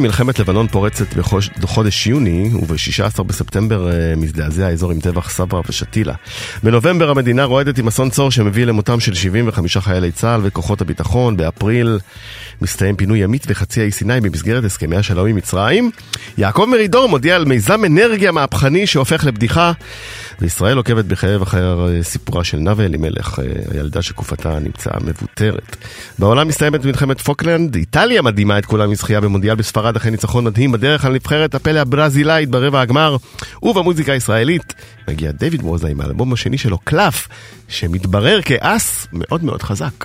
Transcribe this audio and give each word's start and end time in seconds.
מלחמת 0.00 0.38
לבנון 0.38 0.68
פורצת 0.68 1.06
בחודש 1.60 2.06
יוני 2.06 2.50
וב-16 2.54 3.22
בספטמבר 3.22 3.90
אה, 3.90 4.16
מזדעזע 4.16 4.66
האזור 4.66 4.90
עם 4.90 5.00
טבח 5.00 5.30
סברה 5.30 5.60
ושתילה. 5.68 6.14
בנובמבר 6.62 7.10
המדינה 7.10 7.44
רועדת 7.44 7.78
עם 7.78 7.86
אסון 7.88 8.10
צור 8.10 8.30
שמביא 8.30 8.64
למותם 8.64 9.00
של 9.00 9.14
75 9.14 9.76
חיילי 9.76 10.12
צה"ל 10.12 10.40
וכוחות 10.44 10.80
הביטחון. 10.80 11.36
באפריל 11.36 11.98
מסתיים 12.62 12.96
פינוי 12.96 13.18
ימית 13.18 13.44
וחצי 13.48 13.80
האי 13.80 13.90
סיני 13.90 14.20
במסגרת 14.20 14.64
הסכמי 14.64 14.96
השלום 14.96 15.26
עם 15.26 15.36
מצרים. 15.36 15.90
יעקב 16.38 16.66
מרידור 16.70 17.08
מודיע 17.08 17.36
על 17.36 17.44
מיזם 17.44 17.84
אנרגיה 17.84 18.32
מהפכני 18.32 18.86
שהופך 18.86 19.24
לבדיחה. 19.24 19.72
וישראל 20.40 20.76
עוקבת 20.76 21.04
בכאב 21.04 21.42
אחר 21.42 21.86
סיפורה 22.02 22.44
של 22.44 22.58
נאוה 22.58 22.84
אלימלך, 22.84 23.38
אה, 23.38 23.44
הילדה 23.70 24.02
שגופתה 24.02 24.58
נמצאה 24.58 24.96
מבוטרת. 25.00 25.76
בעולם 26.18 26.48
מסתיימת 26.48 26.84
מלחמת 26.84 27.20
פוקלנד, 27.20 27.74
איטליה 27.74 28.22
מדהימה 28.22 28.58
את 28.58 28.66
כולם 28.66 28.90
בזכייה 28.90 29.20
במונדיאל 29.20 29.54
בספרד 29.54 29.96
אחרי 29.96 30.10
ניצחון 30.10 30.44
מדהים 30.44 30.72
בדרך 30.72 31.04
על 31.04 31.12
נבחרת 31.12 31.54
הפלא 31.54 31.78
הברזילאית 31.78 32.48
ברבע 32.48 32.80
הגמר. 32.80 33.16
ובמוזיקה 33.62 34.12
הישראלית 34.12 34.74
מגיע 35.08 35.30
דיוויד 35.30 35.62
מוזה 35.62 35.88
עם 35.88 36.00
האלבום 36.00 36.32
השני 36.32 36.58
שלו, 36.58 36.78
קלף, 36.78 37.28
שמתברר 37.68 38.42
כאס 38.42 39.06
מאוד 39.12 39.44
מאוד 39.44 39.62
חזק. 39.62 40.04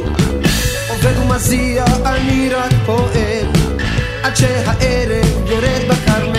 ומזיע 1.41 1.85
אני 2.05 2.49
רק 2.49 2.71
פועל. 2.85 3.47
עד 4.23 4.35
שהערב 4.35 5.49
יורד 5.49 5.81
בכרמל 5.89 6.30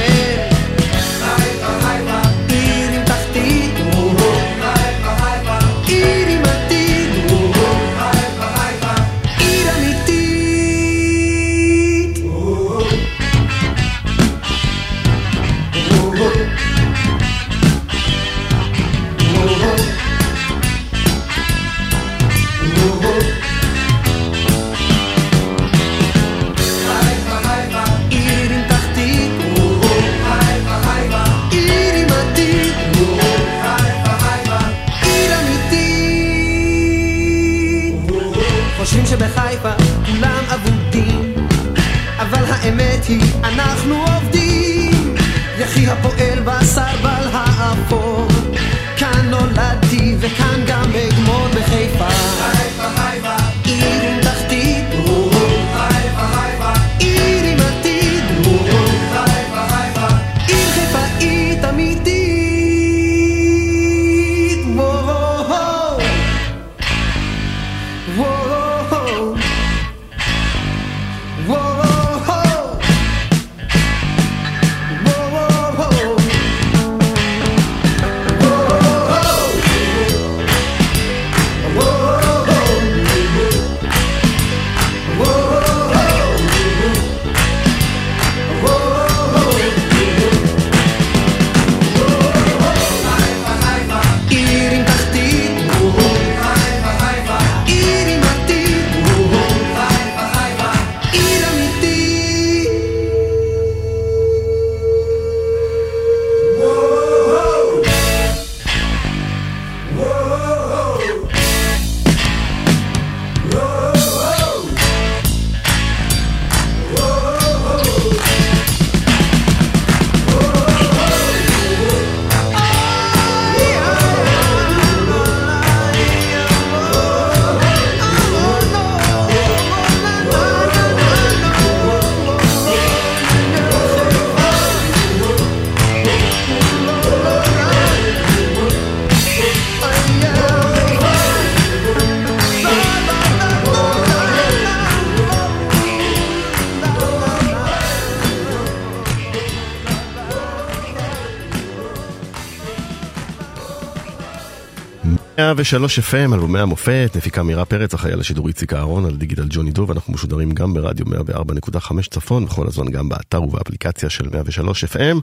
103 155.62 155.98
FM, 155.98 156.34
אלבומי 156.34 156.60
המופת, 156.60 157.12
נפיקה 157.16 157.42
מירה 157.42 157.64
פרץ, 157.64 157.94
אחראי 157.94 158.12
על 158.12 158.20
השידור 158.20 158.48
איציק 158.48 158.72
אהרון, 158.72 159.04
על 159.04 159.16
דיגיטל 159.16 159.44
ג'וני 159.50 159.70
דוב, 159.70 159.90
אנחנו 159.90 160.12
משודרים 160.12 160.50
גם 160.52 160.74
ברדיו 160.74 161.06
104.5 161.06 161.92
צפון, 162.10 162.46
בכל 162.46 162.66
הזמן 162.66 162.90
גם 162.90 163.08
באתר 163.08 163.42
ובאפליקציה 163.42 164.10
של 164.10 164.28
103 164.28 164.84
FM, 164.84 165.20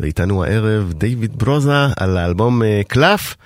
ואיתנו 0.00 0.44
הערב 0.44 0.92
דיוויד 0.92 1.38
ברוזה 1.38 1.86
על 1.96 2.16
האלבום 2.16 2.62
אה, 2.62 2.80
קלף. 2.88 3.36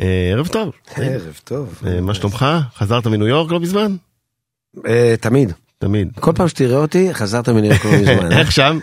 אה, 0.00 0.30
ערב 0.32 0.46
טוב. 0.46 0.72
ערב 0.96 1.40
טוב. 1.44 1.80
אה, 1.86 2.00
מה 2.00 2.14
שלומך? 2.14 2.46
חזרת 2.76 3.06
מניו 3.06 3.26
יורק 3.26 3.52
לא 3.52 3.60
מזמן? 3.60 3.96
תמיד. 5.20 5.52
תמיד. 5.78 6.08
כל 6.20 6.32
פעם 6.34 6.48
שתראה 6.48 6.78
אותי, 6.78 7.14
חזרת 7.14 7.48
מניו 7.48 7.70
יורק 7.70 7.84
לא 7.84 7.92
מזמן. 7.92 8.32
איך 8.38 8.52
שם? 8.52 8.78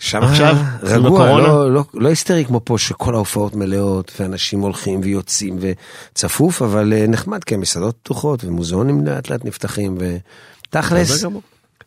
שם 0.00 0.22
עכשיו? 0.22 0.56
רגוע, 0.82 1.10
בקורונה? 1.10 1.48
לא, 1.48 1.74
לא, 1.74 1.84
לא 1.94 2.08
היסטרי 2.08 2.44
כמו 2.44 2.60
פה 2.64 2.78
שכל 2.78 3.14
ההופעות 3.14 3.54
מלאות 3.54 4.12
ואנשים 4.20 4.60
הולכים 4.60 5.00
ויוצאים 5.02 5.58
וצפוף, 5.60 6.62
אבל 6.62 6.92
אה, 6.92 7.06
נחמד 7.06 7.44
כי 7.44 7.54
המסעדות 7.54 7.96
פתוחות 8.02 8.44
ומוזיאונים 8.44 9.06
לאט 9.06 9.30
לאט 9.30 9.44
נפתחים 9.44 9.98
ותכלס. 10.68 11.24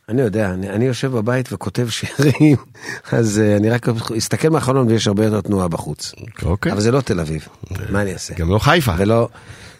אני 0.09 0.21
יודע, 0.21 0.49
אני, 0.49 0.69
אני 0.69 0.85
יושב 0.85 1.11
בבית 1.11 1.53
וכותב 1.53 1.87
שירים, 1.89 2.57
אז 3.11 3.39
אה, 3.39 3.57
אני 3.57 3.69
רק 3.69 3.87
אסתכל 4.17 4.49
מהחלון 4.49 4.87
ויש 4.87 5.07
הרבה 5.07 5.25
יותר 5.25 5.41
תנועה 5.41 5.67
בחוץ. 5.67 6.11
אוקיי. 6.43 6.71
אבל 6.71 6.81
זה 6.81 6.91
לא 6.91 7.01
תל 7.01 7.19
אביב, 7.19 7.47
מה 7.89 8.01
אני 8.01 8.13
אעשה? 8.13 8.33
גם 8.33 8.49
לא 8.49 8.59
חיפה. 8.59 8.93
ולא, 8.97 9.29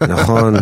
נכון, 0.07 0.55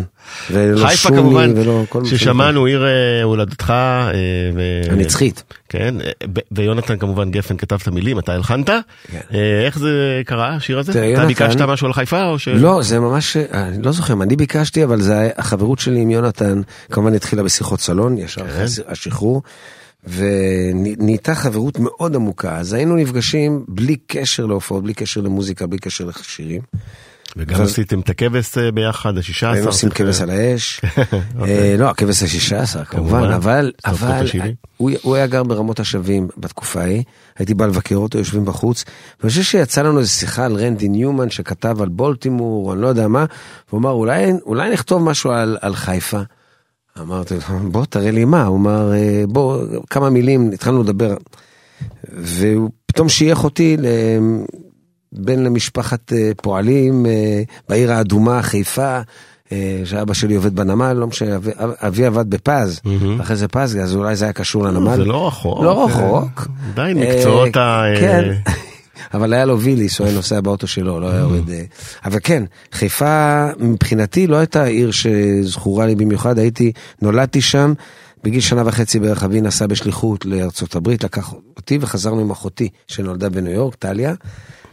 ולא 0.52 0.88
חיפה 0.88 1.10
כמובן, 1.10 1.54
ולא 1.56 1.84
כל 1.90 2.06
ששמענו 2.06 2.66
עיר 2.66 2.86
אה, 2.86 3.24
הולדתך. 3.24 3.70
אה, 3.70 4.12
ו- 4.56 4.92
הנצחית. 4.92 5.44
כן, 5.70 5.96
אה, 6.02 6.12
ויונתן 6.52 6.98
כמובן 6.98 7.32
גפן 7.32 7.58
כתב 7.58 7.78
את 7.82 7.88
המילים, 7.88 8.20
אתה 8.20 8.34
הלחנת. 8.34 8.70
כן. 8.70 9.20
איך 9.66 9.80
זה 9.80 10.22
קרה, 10.26 10.56
השיר 10.56 10.80
הזה? 10.80 10.92
אתה 10.92 11.06
יונתן- 11.06 11.28
ביקשת 11.28 11.62
משהו 11.62 11.88
על 11.88 11.94
חיפה 11.94 12.26
או 12.26 12.40
ש... 12.40 12.48
לא, 12.48 12.82
זה 12.84 13.00
ממש, 13.00 13.38
אני 13.38 13.82
לא 13.82 13.92
זוכר 13.92 14.14
אם 14.14 14.22
אני 14.22 14.36
ביקשתי, 14.36 14.84
אבל 14.84 15.02
זה 15.02 15.30
החברות 15.38 15.80
שלי 15.80 16.00
עם 16.02 16.10
יונתן, 16.10 16.62
כמובן 16.92 17.14
התחילה 17.14 17.44
בשיחות 17.44 17.80
סלון, 17.82 18.18
ישר 18.18 18.42
אחרי 18.46 18.64
הס- 18.64 18.80
השחרור, 18.88 19.42
ונהייתה 20.08 21.36
חברות 21.36 21.80
מאוד 21.80 22.16
עמוקה, 22.16 22.58
אז 22.58 22.74
היינו 22.74 22.96
נפגשים 22.96 23.66
בלי 23.68 23.96
קשר 24.08 24.46
להופעות, 24.46 24.84
בלי 24.84 24.94
קשר 24.94 25.22
למוזיקה, 25.22 25.68
בלי 25.68 25.80
קשר 25.80 26.06
לשירים. 26.20 26.62
וגם 27.38 27.62
עשיתם 27.62 28.00
את 28.00 28.10
הכבש 28.10 28.58
אה, 28.58 28.72
ביחד, 28.72 29.18
ה-16. 29.18 29.48
היינו 29.48 29.68
עושים 29.68 29.90
כבש 29.90 30.22
על 30.22 30.30
האש, 30.30 30.82
אה, 31.42 31.76
לא, 31.80 31.90
הכבש 31.90 32.24
השישה 32.24 32.62
עשר 32.62 32.84
כמובן. 32.84 33.32
אבל, 33.32 33.72
אבל. 33.86 34.26
הוא 34.78 34.92
הוא 35.02 35.16
היה 35.16 35.28
גר 35.28 35.44
ברמות 35.44 35.80
השבים 35.80 36.28
בתקופה 36.38 36.82
ההיא, 36.82 37.04
הייתי 37.38 37.54
בא 37.54 37.66
לבקר 37.66 37.96
אותו, 37.96 38.18
יושבים 38.18 38.46
בחוץ, 38.46 38.86
ואני 39.20 39.30
חושב 39.30 39.44
שיצא 39.44 39.82
לנו 39.82 40.00
איזו 40.00 40.12
שיחה 40.12 40.46
על 40.46 40.56
רנדי 40.56 40.90
ניומן 40.90 41.30
שכתב 41.30 41.82
על 41.82 41.90
בולטימור, 41.90 42.74
אני 42.74 42.82
לא 42.82 42.88
יודע 42.88 43.08
מה, 43.08 43.26
והוא 43.70 43.80
אמר, 43.80 43.92
אולי, 44.46 44.70
נכתוב 44.74 45.04
משהו 45.04 45.32
על, 45.32 45.58
על 45.62 45.76
חיפה. 45.76 46.22
אמרתי 47.00 47.34
לו, 47.34 47.60
בוא 47.72 47.86
תראה 47.86 48.12
לי 48.12 48.26
מה, 48.26 48.46
הוא 48.46 48.58
אמר, 48.58 48.94
"אה, 48.94 49.24
בוא, 49.28 49.64
כמה 49.90 50.10
מילים, 50.10 50.52
התחלנו 50.54 50.84
לדבר, 50.84 51.18
והוא 52.14 52.70
פתאום 52.86 53.10
שייך 53.10 53.44
אותי 53.44 53.78
ל... 53.78 53.86
בן 55.14 55.40
למשפחת 55.40 56.14
אה, 56.14 56.32
פועלים 56.42 57.06
אה, 57.06 57.42
בעיר 57.70 57.92
האדומה, 57.94 58.42
חיפה, 58.42 59.00
אה, 59.52 59.82
שאבא 59.86 60.14
שלי 60.14 60.36
עובד 60.36 60.56
בנמל, 60.56 60.94
לא 60.94 61.08
משנה, 61.08 61.36
אבי- 61.36 61.52
אבי 61.60 62.06
עבד 62.06 62.30
בפז. 62.30 62.80
אחרי 63.22 63.36
זה 63.36 63.48
פז, 63.48 63.78
אז 63.84 63.96
אולי 63.96 64.16
זה 64.16 64.26
היה 64.26 64.34
קשור 64.34 64.64
לנמל. 64.64 64.96
זה 64.96 65.06
לא 65.06 65.28
רחוק. 65.28 65.64
לא 65.64 65.86
רחוק. 65.86 66.48
עדיין 66.74 66.98
מקצועות 66.98 67.56
ה... 67.58 67.84
כן, 68.00 68.32
אבל 69.14 69.34
היה 69.34 69.46
לו 69.46 69.60
ויליס, 69.60 70.00
הוא 70.00 70.08
היה 70.08 70.16
נוסע 70.16 70.42
באוטו 70.42 70.68
שלו, 70.68 71.00
לא 71.00 71.10
היה 71.10 71.20
יורד... 71.20 71.50
אה, 71.50 71.62
אבל 72.06 72.20
כן, 72.24 72.44
חיפה 72.72 73.46
מבחינתי 73.60 74.28
לא 74.28 74.36
הייתה 74.36 74.64
עיר 74.64 74.92
שזכורה 74.92 75.86
לי 75.86 75.96
במיוחד, 75.96 76.40
הייתי, 76.40 76.72
נולדתי 77.02 77.42
שם. 77.42 77.74
בגיל 78.24 78.42
שנה 78.42 78.64
וחצי 78.66 79.00
בערך 79.00 79.24
אבי 79.24 79.42
נסע 79.42 79.68
בשליחות 79.68 80.26
לארצות 80.26 80.76
הברית, 80.76 81.04
לקח 81.04 81.34
אותי 81.58 81.78
וחזרנו 81.82 82.22
עם 82.22 82.32
אחותי 82.32 82.70
שנולדה 82.88 83.30
בניו 83.30 83.52
יורק, 83.54 83.76
טליה. 83.76 84.14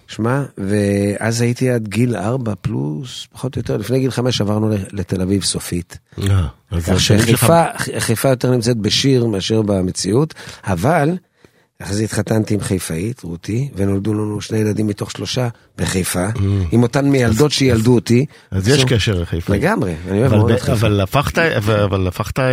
שמע, 0.08 0.43
ואז 0.58 1.40
הייתי 1.40 1.70
עד 1.70 1.88
גיל 1.88 2.16
ארבע 2.16 2.52
פלוס, 2.60 3.26
פחות 3.32 3.56
או 3.56 3.60
יותר, 3.60 3.76
לפני 3.76 4.00
גיל 4.00 4.10
חמש 4.10 4.40
עברנו 4.40 4.69
ל- 4.70 4.75
לתל 4.93 5.22
אביב 5.22 5.43
סופית. 5.44 5.99
אה, 6.22 6.46
אז 6.70 6.84
כך 6.84 7.00
שחיפה 7.00 7.64
חיפה 7.99 8.28
יותר 8.28 8.50
נמצאת 8.50 8.76
בשיר 8.76 9.26
מאשר 9.26 9.62
במציאות, 9.62 10.34
אבל 10.64 11.16
אחרי 11.83 11.95
זה 11.97 12.05
התחתנתי 12.05 12.55
עם 12.55 12.61
חיפאית, 12.61 13.23
רותי, 13.23 13.69
ונולדו 13.77 14.15
לנו 14.15 14.41
שני 14.41 14.59
ילדים 14.59 14.87
מתוך 14.87 15.11
שלושה 15.11 15.49
בחיפה, 15.79 16.27
עם 16.73 16.83
אותן 16.83 17.09
מיילדות 17.09 17.53
שילדו 17.53 17.95
אותי. 17.95 18.27
Mm. 18.31 18.57
אז 18.57 18.69
יש 18.69 18.85
קשר 18.85 19.15
לחיפה. 19.21 19.53
לגמרי, 19.55 19.95
אני 20.09 20.21
אוהב 20.21 20.35
מאוד 20.35 20.51
את 20.51 20.61
חיפה. 20.61 20.73
אבל 20.73 21.01
הפכת, 21.01 21.39
אבל, 21.39 22.07
הפכת, 22.07 22.39
אה, 22.39 22.45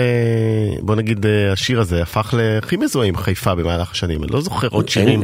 בוא 0.81 0.95
נגיד, 0.95 1.25
אה, 1.25 1.51
השיר 1.51 1.79
הזה 1.79 2.01
הפך 2.01 2.33
להכי 2.37 2.77
מזוהה 2.77 3.07
עם 3.07 3.17
חיפה 3.17 3.55
במהלך 3.55 3.91
השנים. 3.91 4.23
אני 4.23 4.31
לא 4.31 4.41
זוכר 4.41 4.67
עוד 4.67 4.89
שירים 4.89 5.23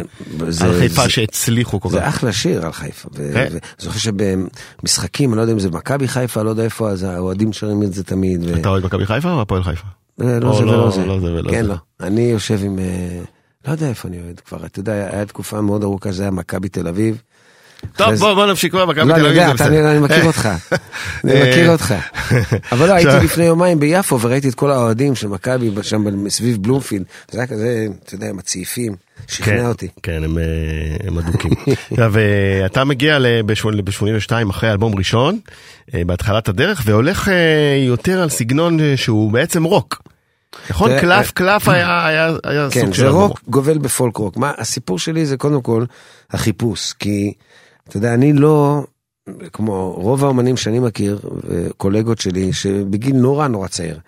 על 0.62 0.74
חיפה 0.80 1.10
שהצליחו 1.10 1.80
כל 1.80 1.90
כך. 1.90 1.96
זה 1.96 2.08
אחלה 2.08 2.34
שיר 2.34 2.66
על 2.66 2.72
חיפה. 2.72 3.10
כן. 3.34 3.54
זוכר 3.80 4.00
שבמשחקים, 4.00 5.30
אני 5.30 5.38
לא 5.38 5.42
יודע 5.42 5.54
אם 5.54 5.60
זה 5.60 5.70
מכבי 5.70 6.08
חיפה, 6.08 6.42
לא 6.42 6.50
יודע 6.50 6.64
איפה, 6.64 6.90
אז 6.90 7.04
האוהדים 7.04 7.54
שרים 7.54 7.84
את 7.84 7.94
זה 7.94 8.04
תמיד. 8.04 8.44
אתה 8.50 8.70
אוהד 8.70 8.86
מכבי 8.86 9.06
חיפה 9.06 9.32
או 9.32 9.42
הפועל 9.42 9.64
חיפה? 9.64 9.88
אה, 10.22 10.40
לא 10.40 10.56
זה 10.58 10.66
לא- 10.66 10.72
ולא 10.72 10.92
זה. 10.92 11.06
לא 11.06 11.20
זה 11.20 11.34
ולא 11.34 11.52
כן, 11.52 11.64
זה. 11.64 11.70
לא. 11.70 11.76
אני 12.02 12.22
יושב 12.22 12.60
עם... 12.64 12.80
אה, 13.66 13.72
לא 13.72 13.76
יודע 13.76 13.88
איפה 13.90 14.08
אני 14.08 14.20
אוהד 14.26 14.40
כבר. 14.40 14.66
אתה 14.66 14.80
יודע, 14.80 14.94
היה 15.14 15.26
תקופה 15.26 15.62
מאוד 15.62 15.84
ארוכה 15.84 16.14
שזה 16.14 16.24
היה 16.24 16.32
מכבי 16.32 16.70
תל 16.70 16.88
אביב. 16.88 17.22
טוב, 17.96 18.14
זה- 18.14 18.20
בוא 18.20 18.34
בוא 18.34 18.46
נמשיך 18.46 18.72
כבר 18.72 18.86
מכבי 18.86 19.06
לא, 19.06 19.14
תל 19.14 19.20
אני 19.20 19.28
אביב. 19.28 19.32
יודע, 19.38 19.48
זה 19.48 19.54
אתה- 19.56 19.64
בסדר. 19.64 19.80
אני 19.86 19.92
אני 19.98 20.00
מכיר 20.00 20.26
אותך. 20.26 20.50
אני 21.24 21.32
אה, 21.34 21.50
מכיר 21.50 21.72
אותך. 21.72 21.94
אבל 22.72 22.88
לא, 22.88 22.94
הייתי 22.96 23.26
לפני 23.26 23.44
יומיים 23.44 23.80
ביפו 23.80 24.20
וראיתי 24.22 24.50
את 24.50 24.56
כל 24.56 24.72
האוהדים 24.72 25.16
של 25.16 25.28
מכבי 25.28 25.70
שם 25.82 26.30
סביב 26.30 26.58
בלומפילד. 26.64 27.04
זה 27.32 27.40
היה 27.40 27.48
כזה, 27.48 27.88
אתה 28.06 28.16
יודע, 28.16 28.30
עם 28.30 28.40
הצעיפים. 28.40 28.96
כן, 28.96 29.24
שכנע 29.28 29.68
אותי. 29.68 29.88
כן, 30.04 30.24
הם, 30.24 30.38
אה, 30.38 30.44
אדוקים. 31.20 31.52
עכשיו, 31.92 32.14
אה, 32.18 32.84
מגיע 32.84 33.18
ב-82 33.46 34.50
אחרי 34.50 34.72
אלבום 34.72 34.96
ראשון, 34.96 35.40
אה, 35.94 36.02
בהתחלת 36.06 36.50
הדרך, 36.50 36.82
והולך 36.86 37.28
אה, 37.30 37.34
יותר 37.88 38.22
על 38.22 38.30
סגנון 38.30 38.80
אה, 38.80 38.94
שהוא 38.98 39.32
בעצם 39.32 39.64
רוק. 39.64 40.02
נכון? 40.70 41.00
קלף, 41.00 41.28
אה, 41.28 41.32
קלף 41.32 41.70
היה 41.70 42.38
כן, 42.72 42.82
סוג 42.82 42.94
של 42.94 43.02
זה 43.02 43.08
אלבום 43.08 43.22
רוק 43.22 43.42
גובל 43.48 43.78
בפולק 43.78 44.18
רוק. 44.18 44.38
מה, 44.38 44.52
הסיפור 44.58 45.00
שלי 45.00 45.26
זה 45.26 45.38
קודם 45.38 45.62
כל 45.62 45.86
החיפוש, 46.32 46.94
כי, 46.94 47.34
אתה 47.88 47.98
יודע, 47.98 48.14
אני 48.14 48.34
לא, 48.34 48.84
כמו 49.54 49.92
רוב 49.92 50.24
האומנים 50.24 50.58
שאני 50.58 50.80
מכיר, 50.80 51.20
וקולגות 51.44 52.20
שלי, 52.20 52.54
שבגיל 52.54 53.16
נורא 53.16 53.48
נורא 53.48 53.68
צעיר, 53.68 54.00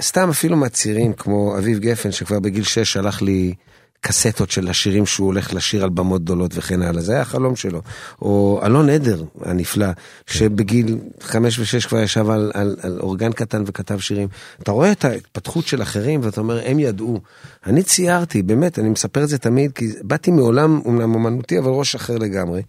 סתם 0.00 0.28
אפילו 0.30 0.56
מהצעירים, 0.56 1.12
כמו 1.12 1.58
אביב 1.58 1.78
גפן, 1.78 2.12
שכבר 2.12 2.40
בגיל 2.40 2.64
6 2.64 2.78
שלח 2.92 3.22
לי 3.22 3.54
קסטות 4.04 4.50
של 4.50 4.68
השירים 4.68 5.06
שהוא 5.06 5.26
הולך 5.26 5.54
לשיר 5.54 5.82
על 5.82 5.90
במות 5.90 6.24
גדולות 6.24 6.50
וכן 6.54 6.82
הלאה, 6.82 7.02
זה 7.02 7.12
היה 7.12 7.22
החלום 7.22 7.56
שלו. 7.56 7.82
או 8.22 8.60
אלון 8.64 8.90
עדר 8.90 9.22
הנפלא, 9.40 9.86
שבגיל 10.26 10.98
5 11.20 11.58
ו-6 11.58 11.88
כבר 11.88 11.98
ישב 11.98 12.30
על, 12.30 12.50
על, 12.54 12.76
על 12.82 12.98
אורגן 13.00 13.32
קטן 13.32 13.62
וכתב 13.66 13.98
שירים. 13.98 14.28
אתה 14.62 14.72
רואה 14.72 14.92
את 14.92 15.04
ההתפתחות 15.04 15.66
של 15.66 15.82
אחרים 15.82 16.20
ואתה 16.22 16.40
אומר, 16.40 16.60
הם 16.64 16.78
ידעו. 16.78 17.20
אני 17.66 17.82
ציירתי, 17.82 18.42
באמת, 18.42 18.78
אני 18.78 18.88
מספר 18.88 19.22
את 19.22 19.28
זה 19.28 19.38
תמיד, 19.38 19.72
כי 19.72 19.88
באתי 20.02 20.30
מעולם, 20.30 20.80
אומנם 20.84 21.14
אומנותי, 21.14 21.58
אבל 21.58 21.70
ראש 21.70 21.94
אחר 21.94 22.18
לגמרי. 22.18 22.62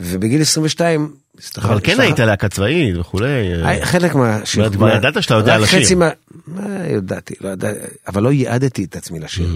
ובגיל 0.00 0.40
22, 0.40 1.12
אבל 1.58 1.80
כן 1.82 2.00
היית 2.00 2.18
להקה 2.18 2.48
צבאית 2.48 2.96
וכולי. 2.96 3.64
אה, 3.64 3.86
חלק 3.86 4.14
מהשיר. 4.14 4.70
כבר 4.70 4.96
ידעת 4.96 5.22
שאתה 5.22 5.34
יודע 5.34 5.58
לשיר. 5.58 5.80
חצי 5.80 5.94
מה... 5.94 6.10
מה 6.46 6.86
ידעתי, 6.86 7.34
לא 7.40 7.48
ידעתי, 7.48 7.78
אבל 8.08 8.22
לא 8.22 8.32
ייעדתי 8.32 8.84
את 8.84 8.96
עצמי 8.96 9.20
לשיר. 9.20 9.48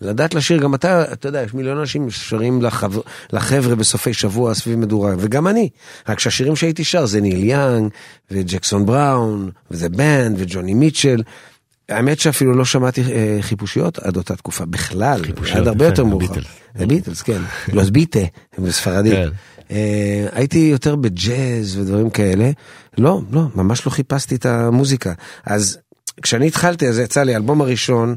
לדעת 0.00 0.34
לשיר, 0.34 0.58
גם 0.58 0.74
אתה, 0.74 1.12
אתה 1.12 1.28
יודע, 1.28 1.42
יש 1.42 1.54
מיליון 1.54 1.78
אנשים 1.78 2.10
ששרים 2.10 2.62
לחבר, 2.62 3.00
לחבר'ה 3.32 3.74
בסופי 3.74 4.14
שבוע 4.14 4.54
סביב 4.54 4.78
מדורה, 4.78 5.14
וגם 5.18 5.48
אני. 5.48 5.68
רק 6.08 6.18
שהשירים 6.18 6.56
שהייתי 6.56 6.84
שר 6.84 7.06
זה 7.06 7.20
ניל 7.20 7.44
יאנג, 7.44 7.90
וג'קסון 8.30 8.86
בראון, 8.86 9.50
וזה 9.70 9.88
בנד, 9.88 10.36
וג'וני 10.38 10.74
מיטשל. 10.74 11.22
האמת 11.88 12.20
שאפילו 12.20 12.54
לא 12.54 12.64
שמעתי 12.64 13.02
אה, 13.02 13.38
חיפושיות 13.40 13.98
עד 13.98 14.16
אותה 14.16 14.36
תקופה 14.36 14.64
בכלל, 14.64 15.20
עד 15.52 15.68
הרבה 15.68 15.84
יותר 15.86 16.04
מאוחר. 16.04 16.24
הביטלס. 16.24 16.46
הביטלס, 16.74 17.22
כן. 17.22 17.42
לוס 17.72 17.90
ביטה, 17.90 18.20
בספרדית. 18.58 19.12
כן. 19.12 19.28
אה, 19.70 20.26
הייתי 20.32 20.58
יותר 20.58 20.96
בג'אז 20.96 21.78
ודברים 21.78 22.10
כאלה. 22.10 22.50
לא, 22.98 23.20
לא, 23.30 23.42
ממש 23.54 23.86
לא 23.86 23.90
חיפשתי 23.90 24.34
את 24.34 24.46
המוזיקה. 24.46 25.12
אז 25.46 25.78
כשאני 26.22 26.46
התחלתי, 26.46 26.88
אז 26.88 26.98
יצא 26.98 27.22
לי 27.22 27.34
האלבום 27.34 27.60
הראשון 27.60 28.14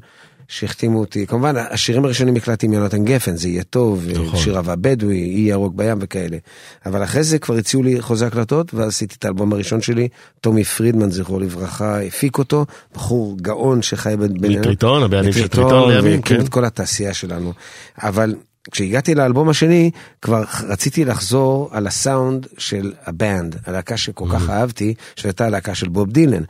שהחתימו 0.50 1.00
אותי. 1.00 1.28
כמובן, 1.28 1.56
השירים 1.58 2.06
הראשונים 2.06 2.36
הקלטתי 2.36 2.66
עם 2.66 2.74
יונתן 2.74 3.06
גפן, 3.06 3.36
זה 3.38 3.50
יהיה 3.50 3.64
טוב, 3.64 4.06
נכון. 4.14 4.40
שיר 4.40 4.58
אהבה 4.58 4.76
בדואי, 4.76 5.16
אי 5.16 5.40
ירוק 5.40 5.74
בים 5.76 5.98
וכאלה. 6.02 6.38
אבל 6.86 7.04
אחרי 7.04 7.24
זה 7.24 7.40
כבר 7.40 7.56
הציעו 7.56 7.84
לי 7.84 8.02
חוזה 8.02 8.28
הקלטות, 8.28 8.74
ואז 8.74 8.88
עשיתי 8.88 9.16
את 9.20 9.26
האלבום 9.26 9.54
הראשון 9.54 9.82
שלי, 9.82 10.08
טומי 10.42 10.64
פרידמן, 10.64 11.12
זכרו 11.12 11.40
לברכה, 11.40 12.02
הפיק 12.02 12.38
אותו, 12.38 12.66
בחור 12.94 13.38
גאון 13.42 13.82
שחי 13.82 14.14
ב- 14.20 14.42
בינינו. 14.42 14.62
מטריטון, 14.62 15.04
הבעלים 15.04 15.34
של 15.34 15.48
טריטון 15.48 15.92
לימים, 15.92 16.22
כן. 16.22 16.42
את 16.42 16.50
כל 16.50 16.66
התעשייה 16.66 17.14
שלנו. 17.14 17.54
אבל 17.98 18.36
כשהגעתי 18.72 19.16
לאלבום 19.16 19.50
השני, 19.50 19.92
כבר 20.22 20.44
רציתי 20.68 21.06
לחזור 21.06 21.70
על 21.72 21.88
הסאונד 21.88 22.48
של 22.58 22.94
הבנד, 23.06 23.56
הלהקה 23.66 23.98
שכל. 23.98 24.26
כך 24.34 24.50
אהבתי, 24.50 24.94
שהייתה 25.16 25.46
הלהקה 25.46 25.76
של 25.76 25.90
בוב 25.90 26.12
דילן. 26.12 26.44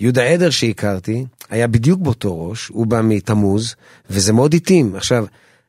יהודה 0.00 0.22
עדר 0.22 0.50
שהכרתי, 0.50 1.24
היה 1.50 1.66
בדיוק 1.66 2.00
באותו 2.00 2.48
ראש, 2.48 2.68
הוא 2.68 2.86
בא 2.86 3.00
מתמוז, 3.04 3.74
וזה 4.10 4.32
מאוד 4.32 4.54
התאים. 4.54 4.96
עכשיו, 4.96 5.24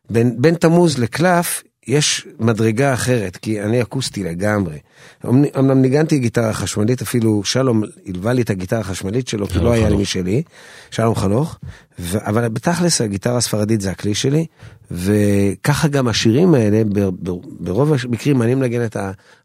בין, 0.10 0.36
בין 0.42 0.56
תמוז 0.56 0.98
לקלף, 0.98 1.64
יש 1.88 2.28
מדרגה 2.40 2.94
אחרת, 2.94 3.38
כי 3.38 3.62
אני 3.62 3.82
אקוסטי 3.82 4.24
לגמרי. 4.24 4.78
אמנ- 5.26 5.58
אמנם 5.60 5.82
ניגנתי 5.82 6.20
גיטרה 6.20 6.54
חשמלית, 6.54 7.02
אפילו 7.02 7.44
שלום 7.44 7.84
הלווה 8.08 8.34
לי 8.34 8.42
את 8.42 8.50
הגיטרה 8.50 8.80
החשמלית 8.80 9.28
שלו, 9.28 9.48
כי 9.48 9.60
לא 9.60 9.72
היה 9.72 9.90
לי. 9.90 9.96
משלי, 9.96 10.44
שלום 10.92 11.16
חנוך, 11.16 11.58
ו- 12.02 12.18
אבל 12.26 12.48
בתכלס 12.48 13.02
הגיטרה 13.02 13.38
הספרדית 13.38 13.82
זה 13.82 13.92
הכלי 13.92 14.16
שלי, 14.16 14.46
וככה 14.92 15.88
גם 15.88 16.08
השירים 16.08 16.54
האלה, 16.54 16.82
ב- 16.84 17.00
ב- 17.00 17.30
ברוב 17.60 17.94
המקרים 18.04 18.42
אני 18.42 18.56
מנגן 18.56 18.86
את 18.86 18.98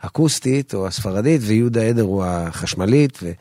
האקוסטית 0.02 0.74
או 0.74 0.86
הספרדית, 0.86 1.40
ויהודה 1.44 1.82
עדר 1.82 2.02
הוא 2.02 2.24
החשמלית. 2.26 3.18
ו- 3.22 3.32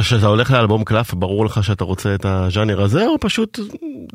כשאתה 0.00 0.26
הולך 0.26 0.50
לאלבום 0.50 0.84
קלף, 0.84 1.14
ברור 1.14 1.44
לך 1.46 1.64
שאתה 1.64 1.84
רוצה 1.84 2.14
את 2.14 2.24
הז'אנר 2.24 2.82
הזה, 2.82 3.06
או 3.06 3.16
פשוט 3.20 3.60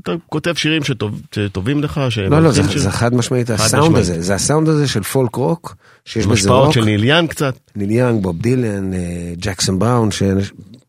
אתה 0.03 0.11
כותב 0.29 0.53
שירים 0.55 0.83
שטוב- 0.83 1.21
שטובים 1.31 1.83
לך? 1.83 2.01
לא, 2.29 2.41
לא, 2.41 2.51
זה, 2.51 2.55
שמלחינים 2.55 2.83
זה? 2.83 2.91
חד 2.91 3.13
משמעית 3.15 3.49
הסאונד 3.49 3.83
משמעית. 3.83 3.97
הזה, 4.01 4.21
זה 4.21 4.35
הסאונד 4.35 4.69
הזה 4.69 4.87
של 4.87 5.03
פולק 5.03 5.35
רוק, 5.35 5.75
שיש 6.05 6.25
בזה 6.27 6.49
רוק. 6.51 6.73
של 6.73 6.83
ניל 6.85 7.03
יאנג 7.03 7.27
קצת. 7.27 7.55
ניל 7.75 7.91
יאנג, 7.91 8.23
בוב 8.23 8.41
דילן, 8.41 8.93
אה, 8.93 8.99
ג'קסון 9.39 9.79
בראון, 9.79 10.09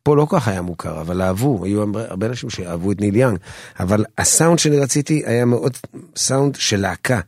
שפה 0.07 0.17
לא 0.17 0.25
כל 0.25 0.41
כך 0.41 0.49
היה 0.49 0.63
מוכר, 0.63 1.01
אבל 1.01 1.23
אהבו, 1.23 1.65
היו 1.65 1.81
הרבה- 1.81 2.27
אנשים 2.27 2.51
שאהבו 2.51 2.93
את 2.93 3.01
ניל 3.01 3.17
יאנג, 3.17 3.39
אבל 3.81 4.05
הסאונד 4.19 4.59
שאני 4.59 4.79
רציתי 4.79 5.23
היה 5.27 5.45
מאוד 5.45 5.73
סאונד 6.17 6.55
של 6.55 6.81
להקה, 6.81 7.21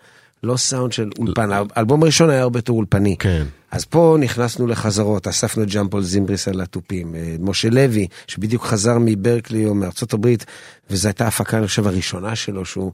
לא 0.43 0.57
סאונד 0.57 0.93
של 0.93 1.11
אולפן. 1.19 1.51
האלבום 1.77 2.03
הראשון 2.03 2.31
היה 2.31 2.43
הרבה 2.43 2.59
יותר 2.59 2.73
אולפני. 2.73 3.17
כן. 3.19 3.45
אז 3.71 3.85
פה 3.85 4.17
נכנסנו 4.21 4.67
לחזרות, 4.67 5.29
אספנו 5.29 5.63
את 5.63 5.69
ז'אן 5.69 5.88
פול 5.88 6.03
זימבריס 6.03 6.49
על 6.49 6.61
התופים, 6.61 7.15
אה, 7.15 7.37
משה 7.41 7.71
לוי, 7.71 8.07
שבדיוק 8.27 8.65
חזר 8.65 8.99
מברקלי 9.01 9.67
או 9.67 9.75
מארצות 9.75 10.13
הברית, 10.13 10.45
וזו 10.91 11.09
הייתה 11.09 11.25
ההפקה, 11.25 11.59
אני 11.59 11.67
חושב, 11.67 11.87
הראשונה 11.87 12.37
שלו, 12.37 12.65
שהוא, 12.65 12.93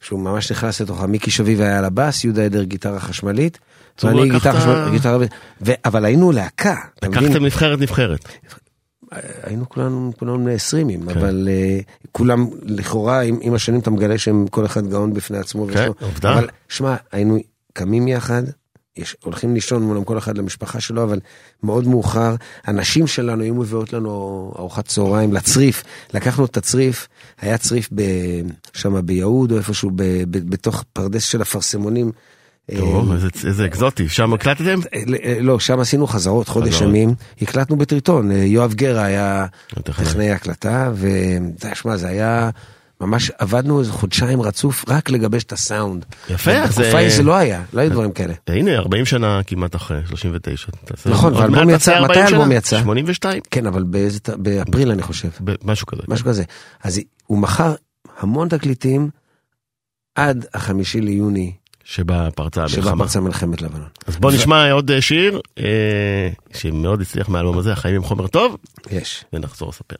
שהוא 0.00 0.20
ממש 0.20 0.52
נכנס 0.52 0.80
לתוכה. 0.80 1.06
מיקי 1.06 1.30
שביב 1.30 1.60
היה 1.60 1.78
על 1.78 1.84
הבאס, 1.84 2.24
יהודה 2.24 2.44
עדר 2.44 2.62
גיטרה 2.62 3.00
חשמלית, 3.00 3.58
ואני 4.04 4.30
גיטרה 4.30 4.60
חשמלית, 4.60 4.92
גיטרה... 4.92 5.18
ו... 5.60 5.72
אבל 5.84 6.04
היינו 6.04 6.32
להקה? 6.32 6.76
לקחתם 7.02 7.44
נבחרת 7.44 7.80
נבחרת. 7.80 8.28
היינו 9.42 9.68
כולנו, 9.68 10.12
כולנו 10.18 10.38
בני 10.38 10.54
עשרימים, 10.54 11.08
אבל 11.08 11.48
uh, 11.48 12.08
כולם, 12.12 12.46
לכאורה, 12.62 13.20
עם, 13.20 13.38
עם 13.40 13.54
השנים 13.54 13.80
אתה 13.80 13.90
מגלה 13.90 14.18
שהם 14.18 14.46
כל 14.46 14.66
אחד 14.66 14.86
גאון 14.86 15.14
בפני 15.14 15.38
עצמו. 15.38 15.66
כן, 15.72 15.86
לו- 15.86 15.94
עובדה. 16.00 16.32
אבל 16.32 16.48
שמע, 16.68 16.96
היינו 17.12 17.38
קמים 17.72 18.08
יחד, 18.08 18.42
יש, 18.96 19.16
הולכים 19.22 19.54
לישון 19.54 19.82
מולם 19.82 20.04
כל 20.04 20.18
אחד 20.18 20.38
למשפחה 20.38 20.80
שלו, 20.80 21.02
אבל 21.02 21.20
מאוד 21.62 21.88
מאוחר, 21.88 22.34
הנשים 22.64 23.06
שלנו 23.06 23.42
היו 23.42 23.54
מביאות 23.54 23.92
לנו 23.92 24.10
ארוחת 24.58 24.86
צהריים 24.86 25.32
לצריף, 25.32 25.84
לקחנו 26.14 26.44
את 26.44 26.56
הצריף, 26.56 27.08
היה 27.40 27.58
צריף 27.58 27.88
שם 28.72 29.06
ביהוד 29.06 29.52
או 29.52 29.56
איפשהו 29.58 29.90
ב, 29.94 30.02
ב, 30.02 30.50
בתוך 30.50 30.84
פרדס 30.92 31.24
של 31.24 31.42
אפרסמונים. 31.42 32.12
טוב, 32.76 33.12
איזה- 33.12 33.28
איזה 33.46 33.66
אקזוטי. 33.66 34.08
שם 34.08 34.32
הקלטתם? 34.34 34.78
אה, 34.94 35.00
אה, 35.24 35.38
לא, 35.40 35.58
שם 35.60 35.80
עשינו 35.80 36.06
חזרות, 36.06 36.48
חודש. 36.48 36.80
ימים, 36.80 37.14
הקלטנו 37.42 37.76
בטריטון, 37.76 38.30
אה, 38.32 38.36
יואב 38.36 38.74
גרה 38.74 39.04
היה 39.04 39.46
הטכנאי. 39.76 40.06
טכנאי 40.08 40.30
הקלטה, 40.30 40.92
ושמע, 40.94 41.96
זה 41.96 42.08
היה, 42.08 42.50
ממש 43.00 43.30
עבדנו 43.38 43.80
איזה 43.80 43.92
חודשיים 43.92 44.42
רצוף 44.42 44.84
רק 44.88 45.10
לגבש 45.10 45.44
את 45.44 45.52
הסאונד. 45.52 46.04
יפה, 46.30 46.50
אז 46.52 46.62
בתקופה 46.70 46.82
זה- 46.90 46.96
ההיא 46.96 47.10
זה 47.16 47.22
לא 47.22 47.34
היה, 47.36 47.62
לא 47.72 47.80
היו 47.80 47.90
דברים 47.90 48.12
כאלה. 48.12 48.34
הנה, 48.48 48.76
40 48.76 49.04
שנה 49.04 49.40
כמעט 49.46 49.76
אחרי, 49.76 50.00
39. 50.08 50.66
תעשה- 50.84 51.10
נכון, 51.10 51.34
והאלבום 51.34 51.70
יצא- 51.70 51.74
מתי 51.90 51.94
40 51.98 52.24
האלבום? 52.24 52.52
יצא? 52.52 52.80
82, 52.80 53.42
כן, 53.50 53.66
אבל 53.66 53.84
באפריל 54.38 54.90
אני 54.90 55.02
חושב, 55.02 55.28
משהו 55.64 55.86
כזה. 55.86 56.02
משהו 56.08 56.26
כזה. 56.26 56.44
אז 56.84 57.00
הוא 57.26 57.38
מכר 57.38 57.74
המון 58.18 58.48
תקליטים 58.48 59.10
עד 60.14 60.46
החמישי 60.54 61.00
ליוני, 61.00 61.52
שבה 61.90 62.28
פרצה 62.34 62.68
שבה 62.68 62.80
המלחמה. 62.82 63.04
פרצה 63.04 63.20
מלחמת 63.20 63.62
לבנון. 63.62 63.88
אז 64.06 64.16
בוא 64.16 64.32
נשמע 64.32 64.72
עוד 64.72 64.90
אה, 64.90 65.00
שיר 65.00 65.40
אה, 65.58 66.28
שמאוד 66.54 67.00
הצליח 67.00 67.28
מהאלבום 67.28 67.58
הזה, 67.58 67.72
החיים 67.72 67.96
עם 67.96 68.02
חומר 68.02 68.26
טוב, 68.26 68.56
יש. 68.90 69.24
ונחזור 69.32 69.68
לספר. 69.68 69.96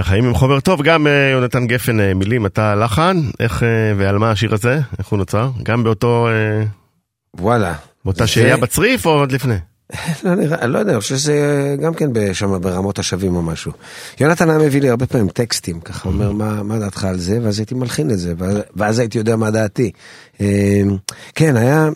חיים 0.00 0.24
עם 0.24 0.34
חומר 0.34 0.60
טוב, 0.60 0.82
גם 0.82 1.06
אה, 1.06 1.30
יונתן 1.32 1.66
גפן 1.66 2.00
אה, 2.00 2.14
מילים, 2.14 2.46
אתה 2.46 2.74
לחן, 2.74 3.16
איך 3.40 3.62
אה, 3.62 3.68
ועל 3.96 4.18
מה 4.18 4.30
השיר 4.30 4.54
הזה, 4.54 4.80
איך 4.98 5.08
הוא 5.08 5.18
נוצר? 5.18 5.50
גם 5.62 5.84
באותו, 5.84 6.28
אה, 6.28 6.64
וואלה. 7.40 7.74
באותה 8.04 8.26
שהייה 8.26 8.56
בצריף 8.56 9.06
או 9.06 9.10
עוד 9.10 9.32
לפני? 9.32 9.54
לא 10.24 10.34
נראה, 10.34 10.58
אני 10.58 10.72
לא 10.72 10.78
יודע, 10.78 10.92
אני 10.92 11.00
חושב 11.00 11.16
שזה 11.16 11.76
גם 11.82 11.94
כן 11.94 12.10
שם 12.32 12.60
ברמות 12.60 12.98
השבים 12.98 13.36
או 13.36 13.42
משהו. 13.42 13.72
יונתן 14.20 14.50
היה 14.50 14.58
מביא 14.58 14.80
לי 14.80 14.90
הרבה 14.90 15.06
פעמים 15.06 15.28
טקסטים, 15.28 15.80
ככה 15.80 16.08
אומר, 16.08 16.32
מה, 16.32 16.62
מה 16.62 16.78
דעתך 16.78 17.04
על 17.04 17.18
זה? 17.18 17.38
ואז 17.42 17.58
הייתי 17.58 17.74
מלחין 17.74 18.10
את 18.10 18.18
זה, 18.18 18.34
ואז, 18.38 18.58
ואז 18.76 18.98
הייתי 18.98 19.18
יודע 19.18 19.36
מה 19.36 19.50
דעתי. 19.50 19.90
אה, 20.40 20.80
כן, 21.34 21.56
היה, 21.56 21.88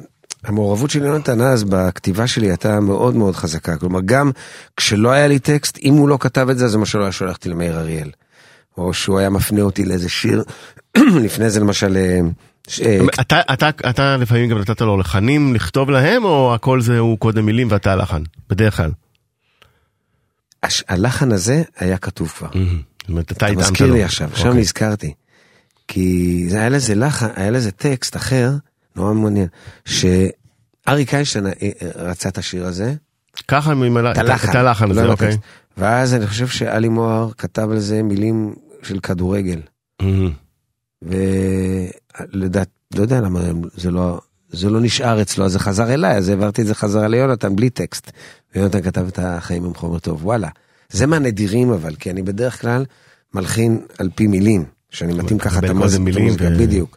המעורבות 0.45 0.91
של 0.91 1.05
יונתן 1.05 1.41
אז 1.41 1.65
בכתיבה 1.65 2.27
שלי 2.27 2.47
הייתה 2.47 2.81
מאוד 2.81 3.15
מאוד 3.17 3.37
חזקה. 3.37 3.77
כלומר, 3.77 4.01
גם 4.05 4.31
כשלא 4.77 5.11
היה 5.11 5.27
לי 5.27 5.39
טקסט, 5.39 5.79
אם 5.83 5.95
הוא 5.95 6.09
לא 6.09 6.17
כתב 6.21 6.47
את 6.51 6.59
זה, 6.59 6.69
זה 6.69 6.79
מה 6.79 6.87
שלא 6.87 7.03
היה 7.03 7.13
שולח 7.13 7.37
אותי 7.37 7.49
למאיר 7.49 7.79
אריאל. 7.81 8.11
או 8.79 8.95
שהוא 8.95 9.19
היה 9.19 9.31
מפנה 9.31 9.61
אותי 9.63 9.85
לאיזה 9.85 10.09
שיר, 10.09 10.43
לפני 11.25 11.51
זה 11.51 11.61
למשל... 11.61 11.97
אה, 11.97 12.21
ש- 12.69 12.81
אה, 12.81 13.01
אתה, 13.21 13.41
אתה, 13.53 13.69
אתה 13.91 14.17
לפעמים 14.17 14.51
גם 14.51 14.59
נתת 14.59 14.81
לו 14.81 14.97
לחנים 14.97 15.55
לכתוב 15.55 15.91
להם, 15.91 16.25
או 16.25 16.55
הכל 16.55 16.81
זה 16.81 16.99
הוא 16.99 17.19
קודם 17.19 17.47
מילים 17.47 17.69
ואתה 17.71 17.93
הלחן? 17.93 18.23
בדרך 18.51 18.77
כלל. 18.77 18.91
הש- 20.63 20.85
הלחן 20.89 21.33
הזה 21.33 21.63
היה 21.79 21.99
כתוב 21.99 22.29
כבר. 22.29 22.49
זאת 22.53 23.09
אומרת, 23.09 23.25
אתה 23.33 23.35
אתה 23.37 23.47
התאמת 23.47 23.59
מזכיר 23.65 23.87
לו. 23.87 23.95
לי 23.95 24.05
עכשיו, 24.05 24.29
עכשיו 24.33 24.47
אוקיי. 24.47 24.61
נזכרתי. 24.61 25.13
כי 25.89 26.47
היה 26.53 26.69
לזה 26.69 26.95
לחן, 26.95 27.29
היה 27.37 27.51
לזה 27.51 27.71
טקסט 27.71 28.17
אחר, 28.17 28.51
נורא 28.97 29.13
מעניין, 29.13 29.47
שאריק 29.85 31.15
איינשטיין 31.15 31.47
אה, 31.47 31.53
אה, 31.63 31.71
רצה 31.95 32.29
את 32.29 32.39
השיר 32.39 32.67
הזה, 32.67 32.95
ככה 33.49 33.75
את 34.13 34.19
הלחן, 34.19 34.57
הלחן 34.57 34.87
לא 34.87 34.91
הזה, 34.91 35.05
עם 35.05 35.11
אוקיי. 35.11 35.37
ואז 35.77 36.15
אני 36.15 36.27
חושב 36.27 36.47
שאלי 36.47 36.89
מוהר 36.89 37.31
כתב 37.39 37.69
על 37.71 37.79
זה 37.79 38.03
מילים 38.03 38.55
של 38.83 39.01
כדורגל. 39.01 39.61
ולדעת, 41.03 42.69
לא 42.95 43.03
יודע 43.03 43.21
למה 43.21 43.41
זה 43.77 43.91
לא, 43.91 44.21
זה 44.51 44.71
לא 44.71 44.81
נשאר 44.81 45.23
אצלו, 45.23 45.45
אז 45.45 45.53
זה 45.53 45.59
חזר 45.59 45.95
אליי, 45.95 46.17
אז 46.17 46.29
העברתי 46.29 46.63
את 46.63 46.67
זה 46.67 46.75
חזרה 46.75 47.09
ליונתן 47.09 47.57
בלי 47.57 47.71
טקסט. 47.71 48.11
ויונתן 48.55 48.83
כתב 48.83 49.07
את 49.09 49.19
החיים 49.23 49.65
עם 49.65 49.75
חומר 49.75 49.99
טוב, 49.99 50.27
וואלה. 50.27 50.49
זה 50.89 51.07
מהנדירים 51.07 51.73
אבל, 51.73 51.95
כי 51.95 52.11
אני 52.11 52.23
בדרך 52.23 52.61
כלל 52.61 52.85
מלחין 53.35 53.81
על 53.99 54.11
פי 54.15 54.27
מילים, 54.27 54.65
שאני 54.91 55.15
מתאים 55.15 55.39
ככה 55.39 55.59
את 55.59 55.65
המוזיקה, 55.65 56.03
ו- 56.39 56.59
בדיוק. 56.59 56.97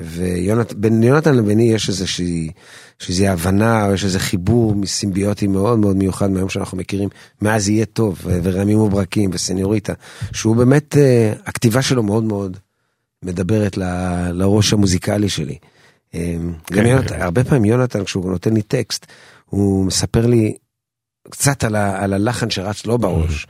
ובין 0.00 1.02
יונתן 1.02 1.34
לביני 1.34 1.72
יש 1.72 1.88
איזושהי, 1.88 2.50
איזושהי 3.00 3.28
הבנה, 3.28 3.86
או 3.86 3.94
יש 3.94 4.04
איזה 4.04 4.18
חיבור 4.20 4.74
סימביוטי 4.86 5.46
מאוד 5.46 5.78
מאוד 5.78 5.96
מיוחד 5.96 6.30
מהיום 6.30 6.48
שאנחנו 6.48 6.78
מכירים, 6.78 7.08
מאז 7.42 7.68
יהיה 7.68 7.86
טוב, 7.86 8.18
ורמים 8.42 8.78
וברקים 8.78 9.30
וסניוריטה, 9.32 9.92
שהוא 10.32 10.56
באמת, 10.56 10.96
אה, 10.96 11.32
הכתיבה 11.46 11.82
שלו 11.82 12.02
מאוד 12.02 12.24
מאוד 12.24 12.56
מדברת 13.24 13.76
ל- 13.76 14.30
לראש 14.32 14.72
המוזיקלי 14.72 15.28
שלי. 15.28 15.58
אה, 16.14 16.36
גם 16.72 16.84
כן, 16.84 16.86
יונתן, 16.86 17.08
כן. 17.16 17.22
הרבה 17.22 17.44
פעמים 17.44 17.64
יונתן, 17.64 18.04
כשהוא 18.04 18.30
נותן 18.30 18.54
לי 18.54 18.62
טקסט, 18.62 19.06
הוא 19.46 19.84
מספר 19.86 20.26
לי 20.26 20.54
קצת 21.30 21.64
על, 21.64 21.76
ה, 21.76 22.02
על 22.04 22.12
הלחן 22.12 22.50
שרץ 22.50 22.86
לו 22.86 22.98
בראש. 22.98 23.46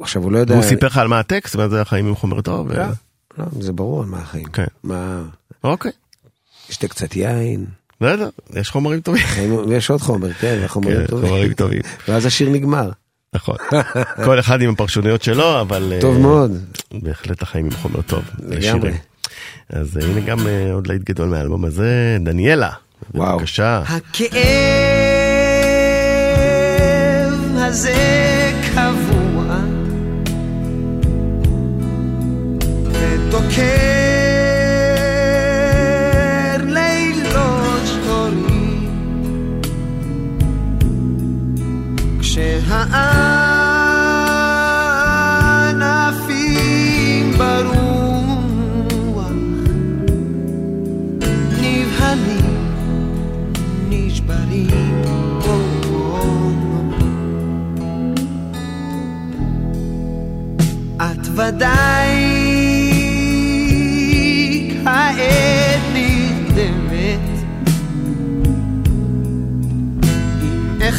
עכשיו, 0.00 0.22
הוא 0.22 0.32
לא 0.32 0.38
יודע... 0.38 0.54
והוא 0.54 0.64
סיפר 0.64 0.86
לך 0.86 0.98
על 0.98 1.08
מה 1.08 1.18
הטקסט, 1.18 1.56
מה 1.56 1.68
זה 1.68 1.80
החיים 1.80 2.06
עם 2.06 2.14
חומר 2.14 2.40
טוב? 2.40 2.72
לא, 2.72 2.84
לא, 3.38 3.44
זה 3.60 3.72
ברור 3.72 4.02
על 4.02 4.08
מה 4.08 4.18
החיים. 4.18 4.44
כן. 4.44 4.64
מה, 4.84 5.22
אוקיי. 5.64 5.92
שתה 6.70 6.88
קצת 6.88 7.16
יין, 7.16 7.66
לא 8.00 8.08
יודע, 8.08 8.28
יש 8.54 8.70
חומרים 8.70 9.00
טובים. 9.00 9.24
ויש 9.68 9.90
עוד 9.90 10.00
חומר, 10.00 10.32
כן, 10.32 10.60
כן, 10.60 11.06
טובים. 11.06 11.06
חומרים 11.28 11.52
טובים. 11.52 11.80
ואז 12.08 12.26
השיר 12.26 12.50
נגמר. 12.50 12.90
נכון. 13.34 13.56
כל 14.24 14.40
אחד 14.40 14.62
עם 14.62 14.70
הפרשנויות 14.70 15.22
שלו, 15.22 15.60
אבל... 15.60 15.92
אה, 15.92 16.00
טוב 16.00 16.18
מאוד, 16.18 16.58
בהחלט 16.92 17.42
החיים 17.42 17.64
עם 17.64 17.72
חומר 17.72 18.02
טוב. 18.02 18.24
לגמרי. 18.48 18.92
אז 19.70 19.98
אה, 19.98 20.04
הנה 20.06 20.20
גם 20.20 20.46
אה, 20.46 20.72
עוד 20.72 20.86
להיט 20.86 21.02
גדול 21.02 21.28
מהאלבום 21.28 21.64
הזה, 21.64 22.16
דניאלה. 22.20 22.70
וואו. 23.14 23.38
בבקשה. 23.38 23.82
הכאב 23.86 24.38
הזה 27.56 28.52
קבוע 28.74 29.27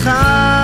עם 0.09 0.58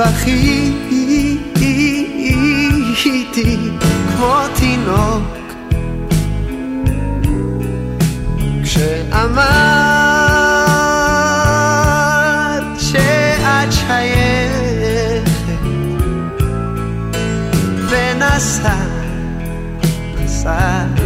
ובכיתי 0.00 1.36
כמו 4.16 4.36
תינוק. 4.54 5.22
כשאמרת 8.62 9.60
שאת 12.78 13.72
שייכת 13.72 15.30
ונסעת 17.90 18.90
נסעת 20.24 20.99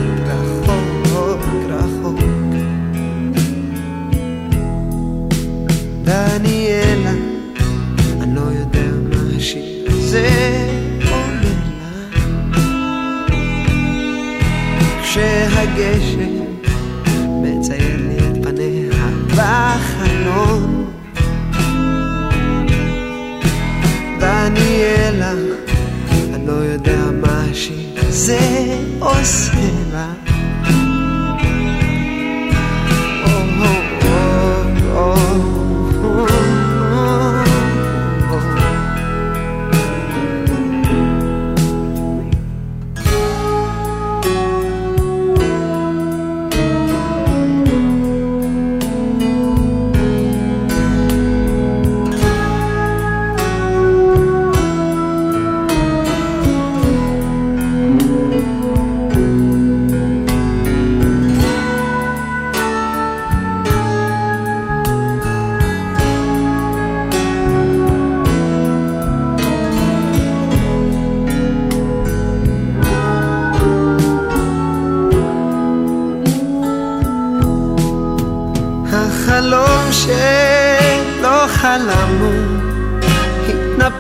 כשהגשם 15.74 16.33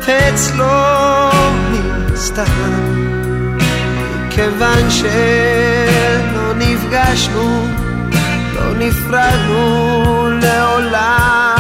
התנפץ 0.09 0.51
לו 0.55 1.31
מסתם. 2.13 2.45
כיוון 4.31 4.91
שלא 4.91 6.55
נפגשנו 6.55 7.69
לא 8.55 8.75
נפרדנו 8.79 10.31
לעולם 10.43 11.54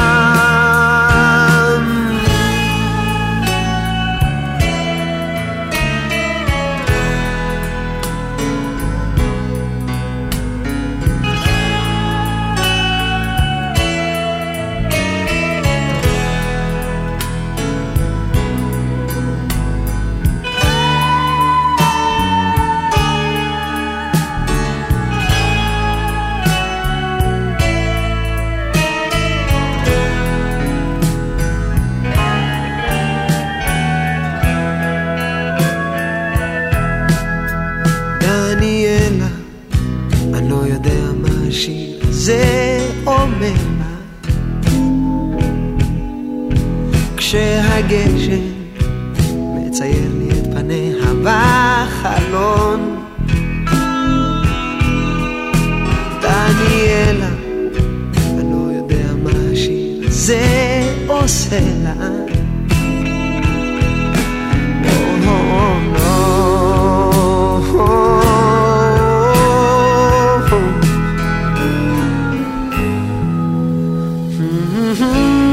כן, 74.94 75.43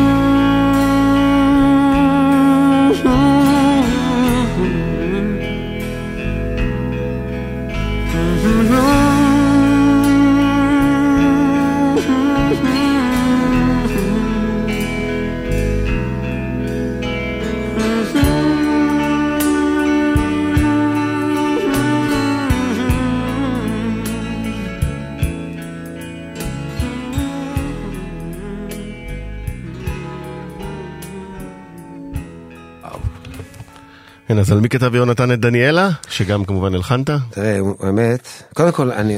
אז 34.42 34.52
על 34.52 34.60
מי 34.60 34.70
כתב 34.70 34.96
יונתן 34.96 35.32
את 35.32 35.40
דניאלה? 35.40 35.90
שגם 36.10 36.46
כמובן 36.46 36.74
הלחנת? 36.76 37.10
תראה, 37.30 37.60
באמת, 37.80 38.28
קודם 38.54 38.72
כל, 38.72 38.92
אני, 38.92 39.18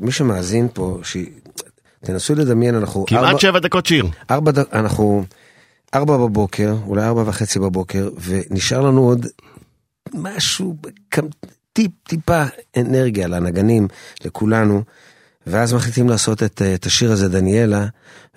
מי 0.00 0.12
שמאזין 0.12 0.68
פה, 0.72 0.98
ש... 1.02 1.16
תנסו 2.04 2.34
לדמיין, 2.34 2.74
אנחנו... 2.74 3.04
כמעט 3.06 3.24
ארבע- 3.24 3.40
שבע 3.40 3.58
דקות 3.58 3.86
שיר. 3.86 4.06
ארבע, 4.30 4.52
ד- 4.52 4.58
אנחנו 4.72 5.24
ארבע 5.94 6.16
בבוקר, 6.16 6.74
אולי 6.86 7.04
ארבע 7.04 7.22
וחצי 7.26 7.58
בבוקר, 7.58 8.08
ונשאר 8.24 8.80
לנו 8.80 9.02
עוד 9.02 9.26
משהו, 10.14 10.76
כ- 11.10 11.18
טיפ, 11.72 11.90
טיפה 12.02 12.44
אנרגיה 12.76 13.26
לנגנים, 13.28 13.88
לכולנו, 14.24 14.82
ואז 15.46 15.72
מחליטים 15.74 16.08
לעשות 16.08 16.42
את, 16.42 16.62
אה, 16.62 16.74
את 16.74 16.86
השיר 16.86 17.12
הזה, 17.12 17.28
דניאלה, 17.28 17.86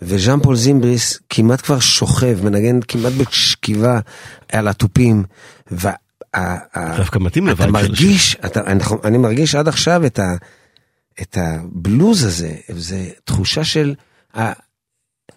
וז'אן 0.02 0.40
פול 0.40 0.56
זימבריס 0.56 1.20
כמעט 1.30 1.62
כבר 1.62 1.80
שוכב, 1.80 2.38
מנגן 2.44 2.80
כמעט 2.88 3.14
בשכיבה 3.14 4.00
על 4.52 4.68
התופים, 4.68 5.24
דווקא 6.98 7.20
מתאים 7.20 7.50
אתה 7.50 7.64
של 7.64 7.72
מרגיש, 7.72 8.36
אתה, 8.46 8.62
אני, 9.04 9.18
מרגיש 9.18 9.56
עד 9.56 9.68
עכשיו 9.68 10.06
את, 10.06 10.20
ה, 10.20 10.36
את 11.22 11.38
הבלוז 11.42 12.24
הזה, 12.24 12.56
זה 12.70 13.06
תחושה 13.24 13.64
של, 13.64 13.94
ה, 14.38 14.52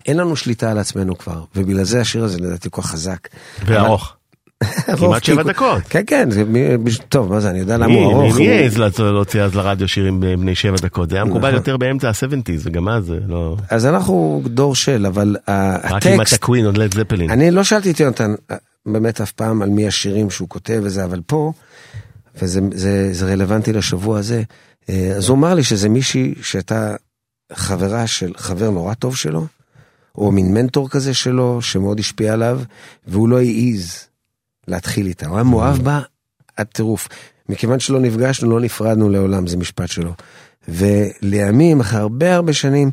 אין 0.07 0.17
לנו 0.17 0.37
שליטה 0.37 0.71
על 0.71 0.79
עצמנו 0.79 1.19
כבר, 1.19 1.45
ובגלל 1.57 1.85
זה 1.85 2.01
השיר 2.01 2.25
הזה 2.25 2.39
לדעתי 2.39 2.69
כל 2.71 2.83
כך 2.83 2.89
חזק. 2.89 3.29
וארוך. 3.67 4.17
ארוך, 4.89 5.01
כמעט 5.01 5.25
שבע 5.25 5.43
דקות. 5.43 5.83
כן, 5.89 6.03
כן, 6.07 6.29
טוב, 7.09 7.33
מה 7.33 7.41
זה, 7.41 7.51
אני 7.51 7.59
יודע 7.59 7.77
למה 7.77 7.95
הוא 7.95 8.13
ארוך. 8.13 8.37
מי 8.39 8.49
העז 8.49 8.79
להוציא 8.99 9.43
אז 9.43 9.55
לרדיו 9.55 9.89
שירים 9.89 10.21
בני 10.21 10.55
שבע 10.55 10.77
דקות? 10.83 11.11
זה 11.11 11.17
היה 11.17 11.25
מקובל 11.25 11.49
נכון. 11.49 11.55
יותר 11.55 11.77
באמצע 11.77 12.09
ה-70's, 12.09 12.61
וגם 12.63 12.89
אז 12.89 13.05
זה 13.05 13.19
לא... 13.29 13.57
אז 13.71 13.87
אנחנו 13.87 14.43
דור 14.47 14.75
של, 14.75 15.07
אבל 15.07 15.37
ה- 15.47 15.77
רק 15.77 16.07
עם 16.07 16.21
הטקסט, 16.21 16.35
הקווין 16.35 16.67
עוד 16.67 16.77
לד 16.77 16.95
זפלין. 16.95 17.31
אני 17.31 17.51
לא 17.51 17.65
שאלתי 17.65 17.91
את 17.91 18.01
יונתן 18.01 18.35
באמת 18.87 19.21
אף 19.21 19.33
פעם 19.33 19.63
על 19.63 19.69
מי 19.69 19.87
השירים 19.87 20.31
שהוא 20.31 20.49
כותב 20.49 20.81
וזה, 20.85 21.05
אבל 21.05 21.21
פה, 21.27 21.53
וזה 22.43 22.61
זה, 22.75 23.09
זה 23.13 23.33
רלוונטי 23.33 23.73
לשבוע 23.73 24.19
הזה, 24.19 24.43
אה, 24.89 25.13
אז 25.17 25.29
הוא 25.29 25.37
אמר 25.37 25.55
לי 25.55 25.65
שזה 25.65 25.89
מישהי 25.89 26.35
שהייתה 26.43 26.97
חברה 27.53 28.07
של 28.07 28.33
חבר 28.37 28.71
נורא 28.71 28.95
טוב 28.95 29.17
שלו, 29.17 29.47
או 30.15 30.33
מין 30.33 30.55
מנטור 30.55 30.89
כזה 30.89 31.15
שלו, 31.15 31.63
שמאוד 31.63 31.99
השפיע 31.99 32.33
עליו, 32.33 32.61
והוא 33.07 33.29
לא 33.29 33.39
העז 33.39 34.07
להתחיל 34.69 35.07
איתה. 35.07 35.27
הוא 35.27 35.37
היה 35.37 35.45
מאוהב 35.45 35.77
בה 35.83 36.01
עד 36.57 36.67
טירוף. 36.67 37.09
מכיוון 37.49 37.81
שלא 37.81 38.01
נפגשנו, 38.01 38.51
לא 38.51 38.61
נפרדנו 38.61 39.09
לעולם, 39.09 39.47
זה 39.47 39.57
משפט 39.57 39.89
שלו. 39.89 40.13
ולימים, 40.69 41.81
אחרי 41.81 42.01
הרבה 42.01 42.35
הרבה 42.35 42.53
שנים, 42.53 42.91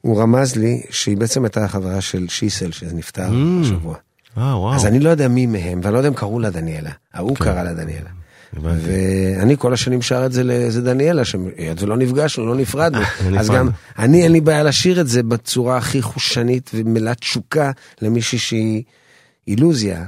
הוא 0.00 0.20
רמז 0.20 0.56
לי 0.56 0.82
שהיא 0.90 1.16
בעצם 1.16 1.44
הייתה 1.44 1.64
החברה 1.64 2.00
של 2.00 2.28
שיסל, 2.28 2.72
שנפטר 2.72 3.28
Mm. 3.28 3.62
השבוע. 3.62 3.96
אה, 4.38 4.42
וואו. 4.42 4.74
אז 4.74 4.86
אני 4.86 5.00
לא 5.00 5.10
יודע 5.10 5.28
מי 5.28 5.46
מהם, 5.46 5.80
ואני 5.82 5.92
לא 5.92 5.98
יודע 5.98 6.08
אם 6.08 6.14
קראו 6.14 6.40
לה 6.40 6.50
דניאלה. 6.50 6.90
ההוא 7.14 7.36
כן. 7.36 7.44
קרא 7.44 7.62
לה 7.62 7.72
דניאלה. 7.74 8.10
ואני 8.52 9.56
כל 9.58 9.72
השנים 9.72 10.02
שר 10.02 10.26
את 10.26 10.32
זה 10.32 10.44
לאיזה 10.44 10.82
דניאלה, 10.82 11.24
שהיות 11.24 11.82
ולא 11.82 11.96
נפגשנו, 11.96 12.46
לא 12.46 12.54
נפרדנו. 12.54 13.00
לא 13.30 13.38
אז. 13.38 13.50
גם 13.50 13.68
אני, 13.98 14.22
אין 14.22 14.32
לי 14.32 14.40
בעיה 14.40 14.62
לשיר 14.62 15.00
את 15.00 15.08
זה 15.08 15.22
בצורה 15.22 15.76
הכי 15.76 16.02
חושנית 16.02 16.70
ומלאת 16.74 17.18
תשוקה 17.18 17.70
למישהי 18.02 18.38
שהיא 18.38 18.82
אילוזיה. 19.48 20.04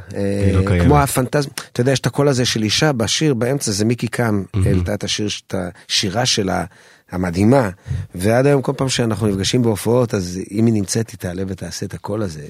לא 0.53 0.61
אה, 0.61 0.67
קיימת. 0.67 0.87
כמו 0.87 0.99
הפנטזמה, 0.99 1.53
אתה 1.73 1.81
יודע, 1.81 1.93
יש 1.93 2.01
את 2.01 2.07
הקול 2.07 2.29
הזה 2.29 2.45
של 2.45 2.63
אישה 2.63 2.93
בשיר, 2.93 3.35
באמצע 3.35 3.73
זה 3.73 3.85
מיקי 3.85 4.09
קם, 4.09 4.43
העלתה 4.67 4.95
את 4.95 5.05
השיר, 5.05 5.29
את 5.47 5.55
השירה 5.89 6.27
שלה. 6.27 6.65
המדהימה, 7.11 7.71
ועד 8.15 8.47
היום 8.47 8.63
כל 8.63 8.73
פעם 8.77 8.89
שאנחנו 8.89 9.27
נפגשים 9.27 9.63
בהופעות, 9.63 10.15
אז 10.15 10.41
אם 10.51 10.67
היא 10.67 10.75
נמצאת, 10.75 11.11
היא 11.11 11.19
תעלה 11.19 11.43
ותעשה 11.49 11.87
את 11.87 11.95
הקול 11.95 12.23
הזה. 12.23 12.43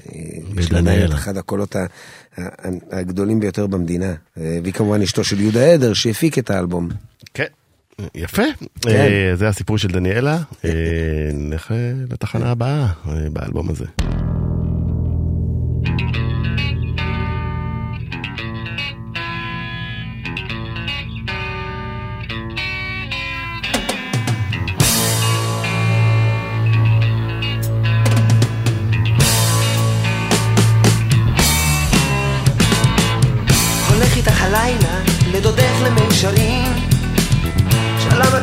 יש 0.57 0.71
לה 0.71 0.77
עדיין 0.77 1.05
את. 1.05 1.13
אחד 1.13 1.37
הקולות 1.37 1.75
הגדולים 2.91 3.39
ביותר 3.39 3.67
במדינה. 3.67 4.13
אה, 4.37 4.59
והיא 4.63 4.73
כמובן 4.73 5.01
אשתו 5.01 5.23
של 5.23 5.39
יהודה 5.39 5.65
עדר, 5.73 5.93
שהפיק 5.93 6.37
את 6.37 6.49
האלבום. 6.49 6.89
כן. 7.33 7.45
יפה, 8.15 8.43
כן. 8.81 8.89
אה, 8.89 9.31
זה 9.35 9.47
הסיפור 9.47 9.77
של 9.77 9.87
דניאלה, 9.87 10.37
אה, 10.65 10.71
נלך 11.33 11.73
לתחנה 12.11 12.51
הבאה 12.51 12.87
אה, 13.07 13.29
באלבום 13.33 13.69
הזה. 13.69 13.85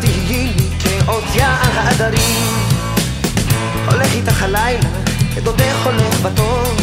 תהיי 0.08 0.26
לי 0.26 0.52
כאותיה 0.80 1.56
על 1.62 1.72
העדרים 1.78 2.54
הולך 3.86 4.14
איתך 4.14 4.42
הלילה 4.42 4.88
כדודך 5.34 5.76
הולך 5.84 6.20
בטוב. 6.20 6.76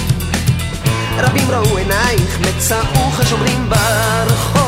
רבים 1.18 1.52
ראו 1.52 1.78
עינייך 1.78 2.40
מצאוך 2.40 3.20
השומרים 3.20 3.70
ברחוב 3.70 4.64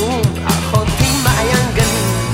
חתום, 0.00 0.22
אחותי 0.46 1.10
מעיין 1.24 1.66
גנים 1.74 2.30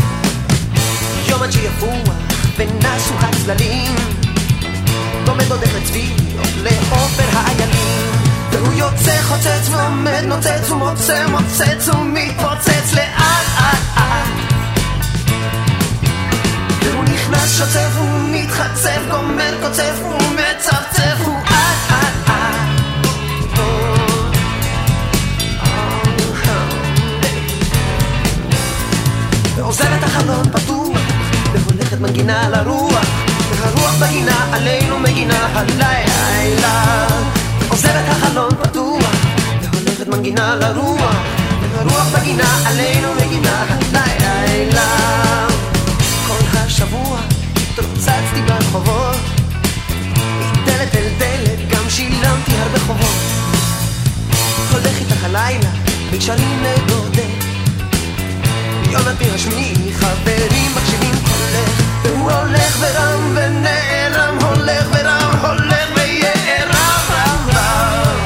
יום 1.29 1.43
עד 1.43 1.51
שיפוח 1.53 2.15
ונסו 2.57 3.15
הצללים. 3.21 3.95
דומה 5.25 5.45
דודך 5.49 5.75
לצבי, 5.75 6.11
לעופר 6.63 7.25
האיילים 7.33 8.11
והוא 8.51 8.73
יוצא 8.73 9.23
חוצץ 9.23 9.69
ועומד 9.71 10.25
נוצץ 10.25 10.71
ומוצא 10.71 11.27
מוצץ 11.27 11.89
ומתפוצץ 11.89 12.93
לאט 12.93 13.47
אט 13.59 13.99
אט. 13.99 14.29
והוא 16.83 17.05
נכנס 17.05 17.59
שוצף 17.59 18.01
ומתחצף 18.01 19.01
גומר 19.11 19.55
קוצף 19.63 19.95
ומצפצף 20.03 21.17
הוא 21.25 21.39
אט 21.45 21.93
אט 21.93 22.06
ועוזב 29.67 29.93
את 29.99 30.03
החלון 30.05 30.51
פתוח, 30.53 30.99
והולכת 31.53 32.01
מנגינה 32.01 32.49
לרוח, 32.49 33.07
והרוח 33.51 33.95
בגינה 34.01 34.47
עלינו 34.53 34.99
מגינה 34.99 35.47
הלילה. 35.55 37.07
ועוזב 37.59 37.89
את 37.89 38.09
החלון 38.09 38.51
פתוח, 38.63 39.11
והולכת 39.63 40.09
מנגינה 40.09 40.55
לרוח, 40.55 41.17
והרוח 41.73 42.07
בגינה 42.19 42.69
עלינו 42.69 43.09
מגינה 43.15 43.65
הלילה. 43.93 44.97
כל 46.27 46.59
השבוע 46.59 47.19
התרוצצתי 47.73 48.43
ברחובות, 48.49 49.17
מדלת 50.53 50.95
אל 50.95 51.09
דלת 51.19 51.69
גם 51.69 51.91
שילמתי 51.91 52.53
הרבה 52.63 52.79
חובות. 52.79 53.17
הולך 54.73 55.01
איתך 55.01 55.25
הלילה, 55.25 55.71
בקשרים 56.13 56.63
לדודך 56.63 57.56
יונה 58.99 59.17
תירשמי, 59.19 59.75
חברים 59.93 60.73
מקשיבים 60.77 61.15
קולך 61.15 61.83
והוא 62.03 62.31
הולך 62.31 62.77
ורם 62.81 63.37
ונערם, 63.37 64.39
הולך 64.43 64.87
ורם, 64.93 65.31
הולך 65.43 65.89
ויערם 65.97 67.01
רם 67.11 67.49
רם. 67.55 68.19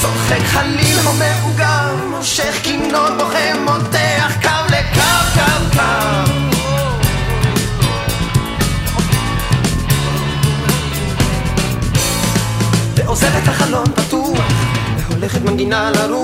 צוחק 0.00 0.46
חליל, 0.46 0.98
הומה 1.04 1.42
עוגה, 1.42 1.88
מושך 2.10 2.58
כינור, 2.62 3.08
בוכה, 3.18 3.54
מותח 3.64 4.32
קו 4.42 4.48
לקו, 4.68 5.00
קו, 5.34 5.76
קו. 5.76 6.32
ועוזב 12.94 13.36
את 13.42 13.48
החלון 13.48 13.86
פתוח, 13.94 14.52
והולכת 14.98 15.42
מנגינה 15.42 15.90
לרוח, 15.90 16.17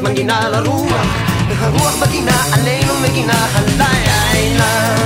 הכנרת 0.00 0.12
מגינה 0.12 0.46
על 0.46 0.56
לרוח 0.56 1.06
והרוח 1.48 1.94
מגינה 2.02 2.42
עלינו 2.52 2.92
מגינה 3.02 3.46
הלילה. 3.54 4.96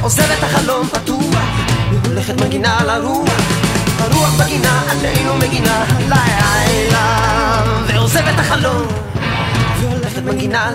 עוזב 0.00 0.30
את 0.38 0.44
החלום 0.44 0.88
פתוח 0.88 1.44
והולכת 1.90 2.40
מגינה 2.40 2.78
לרוח 2.84 3.28
הרוח 3.98 4.40
מגינה 4.40 4.82
עלינו 4.90 5.36
מגינה 5.36 5.84
הלילה. 5.88 7.62
ועוזב 7.86 8.28
את 8.34 8.38
החלום 8.38 8.86
והולכת 9.80 10.22
מגינה 10.22 10.70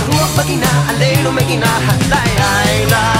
הרוח 0.00 0.38
מגינה 0.38 0.84
עלינו 0.88 1.32
מגינה 1.32 1.78
הלילה. 2.10 3.12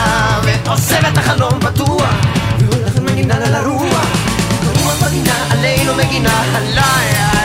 ועוזב 0.44 1.04
את 1.12 1.18
החלום 1.18 1.60
פתוח 1.60 2.14
והולכת 2.58 3.02
מגינה 3.02 3.38
לרוח 3.38 4.06
הרוח 4.62 5.02
מגינה 5.02 5.34
עלינו 5.50 5.94
מגינה 5.94 6.42
הלילה. 6.54 7.39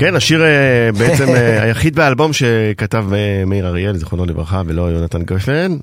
כן, 0.00 0.16
השיר 0.16 0.44
אה, 0.44 0.92
בעצם 0.98 1.28
אה, 1.28 1.62
היחיד 1.64 1.96
באלבום 1.96 2.32
שכתב 2.32 3.04
אה, 3.12 3.44
מאיר 3.46 3.66
אריאל, 3.66 3.96
זיכרונו 3.96 4.26
לברכה, 4.26 4.62
ולא 4.66 4.82
יונתן 4.82 5.22
גפן. 5.22 5.76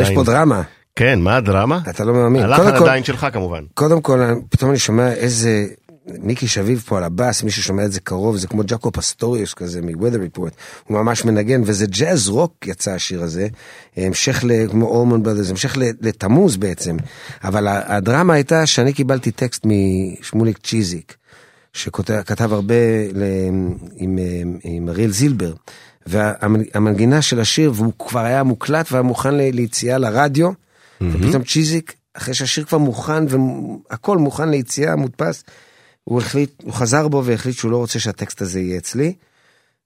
יש 0.00 0.10
פה 0.14 0.24
דרמה, 0.24 0.62
כן, 0.96 1.20
מה 1.20 1.36
הדרמה? 1.36 1.80
אתה 1.90 2.04
לא 2.04 2.14
מאמין. 2.14 2.46
קודם 2.56 2.70
כל- 2.70 2.84
עדיין 2.84 3.04
שלך 3.04 3.26
כמובן. 3.32 3.64
קודם 3.74 4.00
כל, 4.00 4.20
פתאום 4.48 4.70
אני 4.70 4.78
שומע 4.78 5.12
איזה... 5.12 5.66
מיקי 6.06 6.48
שביב 6.48 6.84
פה 6.88 6.98
על 6.98 7.04
הבאס, 7.04 7.42
מי 7.42 7.50
ששומע 7.50 7.84
את 7.84 7.92
זה 7.92 8.00
קרוב, 8.00 8.36
זה 8.36 8.46
כמו 8.46 8.62
ג'קו 8.66 8.92
פסטוריוס 8.92 9.54
כזה 9.54 9.82
מ-Weather 9.82 10.38
Report, 10.38 10.50
הוא 10.84 10.98
ממש 10.98 11.24
מנגן, 11.24 11.60
וזה 11.64 11.86
ג'אז 11.86 12.28
רוק 12.28 12.66
יצא 12.66 12.90
השיר 12.90 13.22
הזה, 13.22 13.48
המשך 13.96 14.44
ל... 14.44 14.68
כמו 14.70 14.86
Allman 14.86 15.22
Brothers, 15.22 15.50
המשך 15.50 15.76
לתמוז 16.00 16.56
בעצם, 16.56 16.96
אבל 17.44 17.66
הדרמה 17.68 18.34
הייתה 18.34 18.66
שאני 18.66 18.92
קיבלתי 18.92 19.30
טקסט 19.30 19.66
משמוליק 19.66 20.58
צ'יזיק, 20.58 21.16
שכתב 21.74 22.52
הרבה 22.52 22.74
ל... 23.14 23.22
עם, 23.96 24.18
עם 24.62 24.88
אריאל 24.88 25.10
זילבר, 25.10 25.52
והמנגינה 26.06 27.22
של 27.22 27.40
השיר, 27.40 27.72
והוא 27.74 27.92
כבר 27.98 28.20
היה 28.20 28.42
מוקלט 28.42 28.92
והיה 28.92 29.02
מוכן 29.02 29.34
ליציאה 29.34 29.98
לרדיו, 29.98 30.50
ופתאום 31.00 31.42
צ'יזיק, 31.44 31.94
אחרי 32.14 32.34
שהשיר 32.34 32.64
כבר 32.64 32.78
מוכן 32.78 33.24
והכל 33.28 34.18
מוכן 34.18 34.48
ליציאה, 34.48 34.96
מודפס, 34.96 35.44
הוא 36.04 36.20
החליט, 36.20 36.62
הוא 36.62 36.72
חזר 36.72 37.08
בו 37.08 37.24
והחליט 37.24 37.56
שהוא 37.56 37.70
לא 37.70 37.76
רוצה 37.76 37.98
שהטקסט 37.98 38.42
הזה 38.42 38.60
יהיה 38.60 38.78
אצלי, 38.78 39.14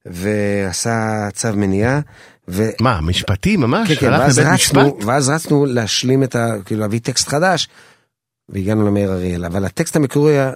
ועשה 0.07 1.29
צו 1.33 1.49
מניעה, 1.57 2.01
ו... 2.49 2.69
מה, 2.81 3.01
משפטי 3.01 3.57
ממש? 3.57 3.89
כן, 3.89 3.95
כן, 3.95 4.13
ואז 4.13 4.39
רצנו, 4.39 4.55
משפט? 4.55 5.05
ואז 5.07 5.29
רצנו 5.29 5.67
להשלים 5.67 6.23
את 6.23 6.37
ה... 6.37 6.55
כאילו 6.65 6.81
להביא 6.81 7.01
טקסט 7.01 7.29
חדש, 7.29 7.69
והגענו 8.49 8.87
למאיר 8.87 9.13
אריאל, 9.13 9.45
אבל 9.45 9.65
הטקסט 9.65 9.97
המקורי 9.97 10.33
היה, 10.33 10.53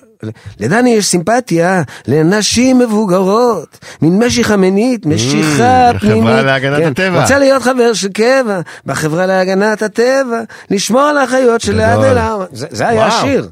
לדני 0.61 0.91
יש 0.91 1.07
סימפתיה 1.07 1.83
לנשים 2.09 2.79
מבוגרות, 2.79 3.79
מין 4.03 4.25
משיכה 4.27 4.57
מינית, 4.57 5.07
משיכה 5.07 5.91
Mm, 5.91 5.99
פנימית. 5.99 6.23
החברה 6.23 6.43
להגנת 6.43 6.87
הטבע. 6.87 7.23
רוצה 7.23 7.39
להיות 7.39 7.63
חבר 7.63 7.93
של 7.93 8.09
קבע, 8.09 8.61
בחברה 8.87 9.27
להגנת 9.27 9.83
הטבע, 9.83 10.43
לשמור 10.71 11.01
על 11.01 11.19
החיות 11.19 11.61
שליד 11.61 11.89
גדול. 11.93 12.05
אליו. 12.05 12.41
זה 12.53 12.67
זה 12.71 12.89
היה. 12.89 13.07
השיר. 13.07 13.49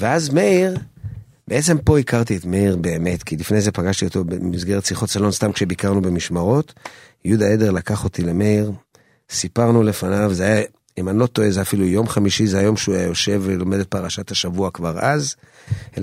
ואז 0.00 0.30
מאיר, 0.30 0.76
בעצם 1.48 1.78
פה 1.78 1.98
הכרתי 1.98 2.36
את 2.36 2.44
מאיר 2.44 2.76
באמת, 2.76 3.22
כי 3.22 3.36
לפני 3.36 3.60
זה 3.60 3.72
פגשתי 3.72 4.04
אותו 4.04 4.24
במסגרת 4.24 4.84
שיחות 4.84 5.10
סלון 5.10 5.32
סתם 5.32 5.52
כשביקרנו 5.52 6.02
במשמרות. 6.02 6.72
יהודה 7.24 7.46
עדר 7.46 7.70
לקח 7.70 8.04
אותי 8.04 8.22
למאיר, 8.22 8.72
סיפרנו 9.30 9.82
לפניו, 9.82 10.34
זה 10.34 10.44
היה, 10.44 10.62
אם 10.98 11.08
אני 11.08 11.18
לא 11.18 11.26
טועה, 11.26 11.50
זה 11.50 11.62
אפילו 11.62 11.84
יום 11.84 12.08
חמישי, 12.08 12.46
זה 12.46 12.58
היום 12.58 12.76
שהוא 12.76 12.94
היה 12.94 13.04
יושב 13.04 13.40
ולומד 13.44 13.78
את 13.78 13.88
פרשת 13.88 14.30
השבוע 14.30 14.70
כבר 14.70 14.98
אז, 15.00 15.34
1981-2, 15.94 15.98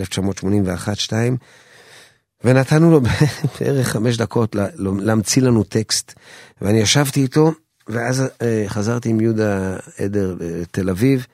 ונתנו 2.44 2.92
לו 2.92 3.02
בערך 3.60 3.88
חמש 3.88 4.18
דקות 4.18 4.56
לה- 4.56 4.68
להמציא 4.78 5.42
לנו 5.42 5.64
טקסט, 5.64 6.14
ואני 6.62 6.80
ישבתי 6.80 7.22
איתו, 7.22 7.52
ואז 7.88 8.24
אה, 8.42 8.64
חזרתי 8.68 9.10
עם 9.10 9.22
יהודה 9.22 9.78
עדר 9.98 10.36
לתל 10.40 10.90
אביב, 10.90 11.26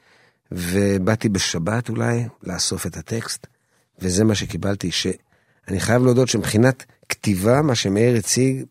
ובאתי 0.51 1.29
בשבת 1.29 1.89
אולי 1.89 2.25
לאסוף 2.43 2.85
את 2.85 2.97
הטקסט, 2.97 3.47
וזה 4.01 4.23
מה 4.23 4.35
שקיבלתי, 4.35 4.91
שאני 4.91 5.79
חייב 5.79 6.03
להודות 6.03 6.27
שמבחינת 6.27 6.85
כתיבה, 7.09 7.61
מה 7.61 7.75
שמאיר 7.75 8.15
הציג, 8.17 8.63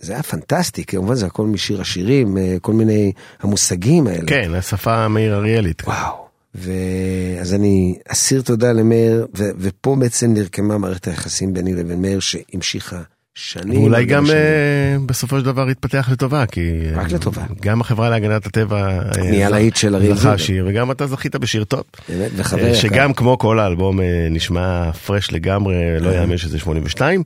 זה 0.00 0.12
היה 0.12 0.22
פנטסטי, 0.22 0.84
כמובן 0.84 1.14
זה 1.14 1.26
הכל 1.26 1.46
משיר 1.46 1.80
השירים, 1.80 2.38
אה, 2.38 2.56
כל 2.62 2.72
מיני 2.72 3.12
המושגים 3.40 4.06
האלה. 4.06 4.26
כן, 4.26 4.54
השפה 4.54 5.08
מאיר 5.08 5.34
אריאלית. 5.34 5.82
וואו. 5.82 6.24
ואז 6.54 7.54
אני 7.54 7.98
אסיר 8.08 8.42
תודה 8.42 8.72
למאיר, 8.72 9.26
ו- 9.38 9.50
ופה 9.58 9.96
בעצם 9.98 10.34
נרקמה 10.34 10.78
מערכת 10.78 11.08
היחסים 11.08 11.54
ביני 11.54 11.74
לבין 11.74 12.02
מאיר 12.02 12.20
שהמשיכה 12.20 13.02
שנים. 13.34 13.80
ואולי 13.80 14.04
גם 14.04 14.26
שנים. 14.26 14.36
אה, 14.38 14.96
בסופו 15.06 15.38
של 15.38 15.44
דבר 15.44 15.70
יתפתח 15.70 16.08
לטובה, 16.12 16.46
כי... 16.46 16.60
אה, 16.94 17.00
רק 17.00 17.12
לטובה. 17.12 17.42
גם 17.62 17.80
החברה 17.80 18.08
להגנת 18.10 18.46
הטבע... 18.46 18.88
אה, 18.98 19.22
נהיה 19.30 19.48
להיט 19.48 19.76
של 19.76 19.94
אריאל 19.94 20.14
זכה. 20.16 20.38
שיר, 20.38 20.66
וגם 20.68 20.90
אתה 20.90 21.06
זכית 21.06 21.36
בשיר 21.36 21.64
טוב. 21.64 21.82
באמת, 22.08 22.30
וחבר 22.36 22.62
אה, 22.64 22.68
יקר. 22.68 22.78
שגם 22.78 23.12
כמו 23.12 23.38
כל 23.38 23.58
האלבום 23.58 24.00
אה, 24.00 24.06
נשמע 24.30 24.92
פרש 24.92 25.32
לגמרי, 25.32 25.74
לא 26.00 26.10
יאמן 26.10 26.36
שזה 26.36 26.58
82. 26.58 27.22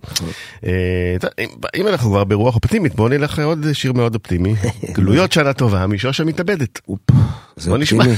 אה, 0.67 0.71
טוב, 1.21 1.31
אם- 1.77 1.89
אנחנו 1.89 2.11
כבר 2.11 2.25
ברוח 2.25 2.55
אופטימית, 2.55 2.95
בואו 2.95 3.09
נלך 3.09 3.39
לעוד 3.39 3.67
שיר 3.73 3.93
מאוד 3.93 4.15
אופטימי. 4.15 4.55
גלויות 4.97 5.33
שנה 5.33 5.53
טובה 5.53 5.87
משוש 5.87 6.21
המתאבדת. 6.21 6.81
אופ, 6.89 7.01
זה 7.57 7.71
בוא 7.71 7.79
נשמע. 7.79 8.05
אופטימי. 8.05 8.17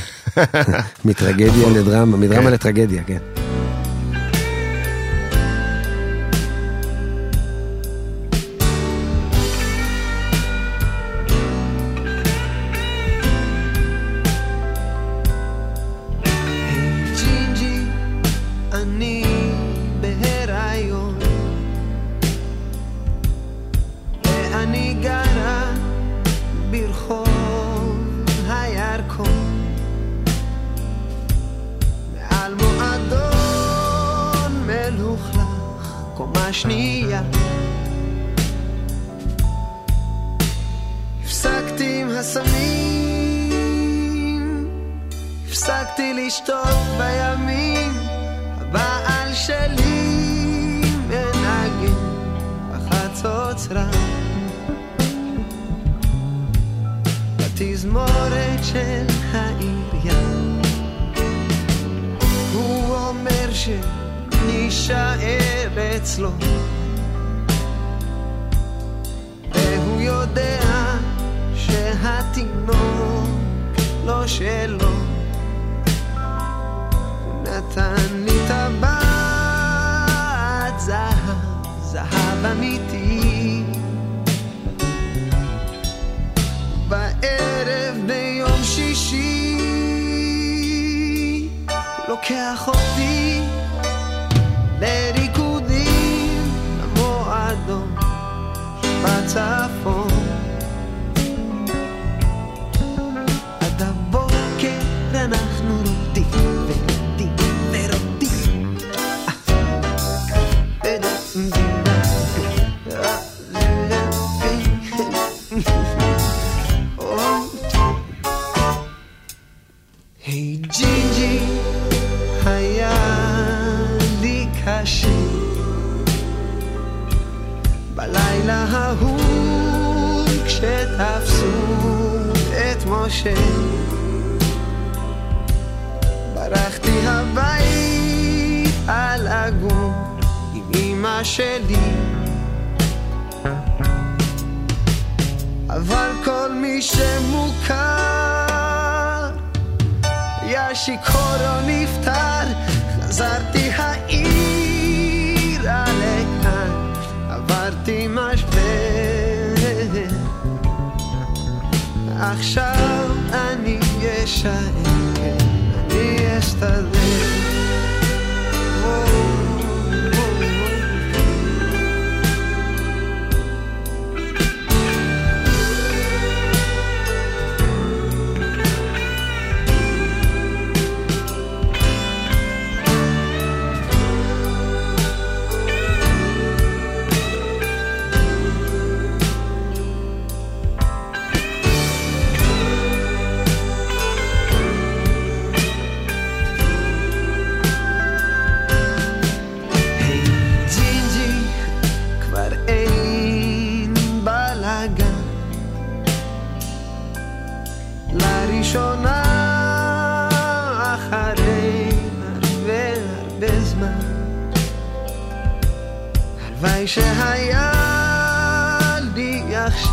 מטרגדיה 1.05 1.68
לדרמה, 1.74 2.16
מדרמה 2.16 2.42
כן. 2.46 2.53
לטרגדיה, 2.53 3.03
כן. 3.07 3.18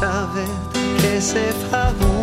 לי 0.02 0.06
עכשיו 0.06 0.30
את 0.44 0.78
כסף 1.02 1.74
ההוא 1.74 2.17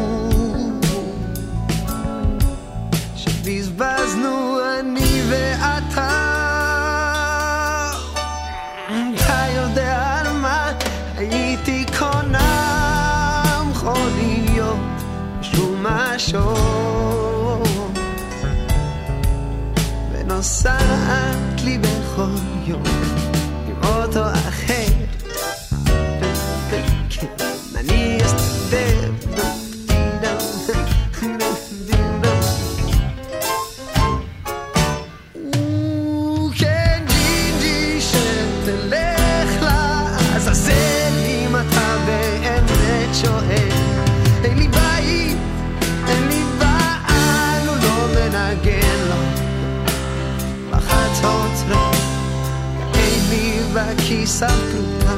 הפלוטה 54.43 55.15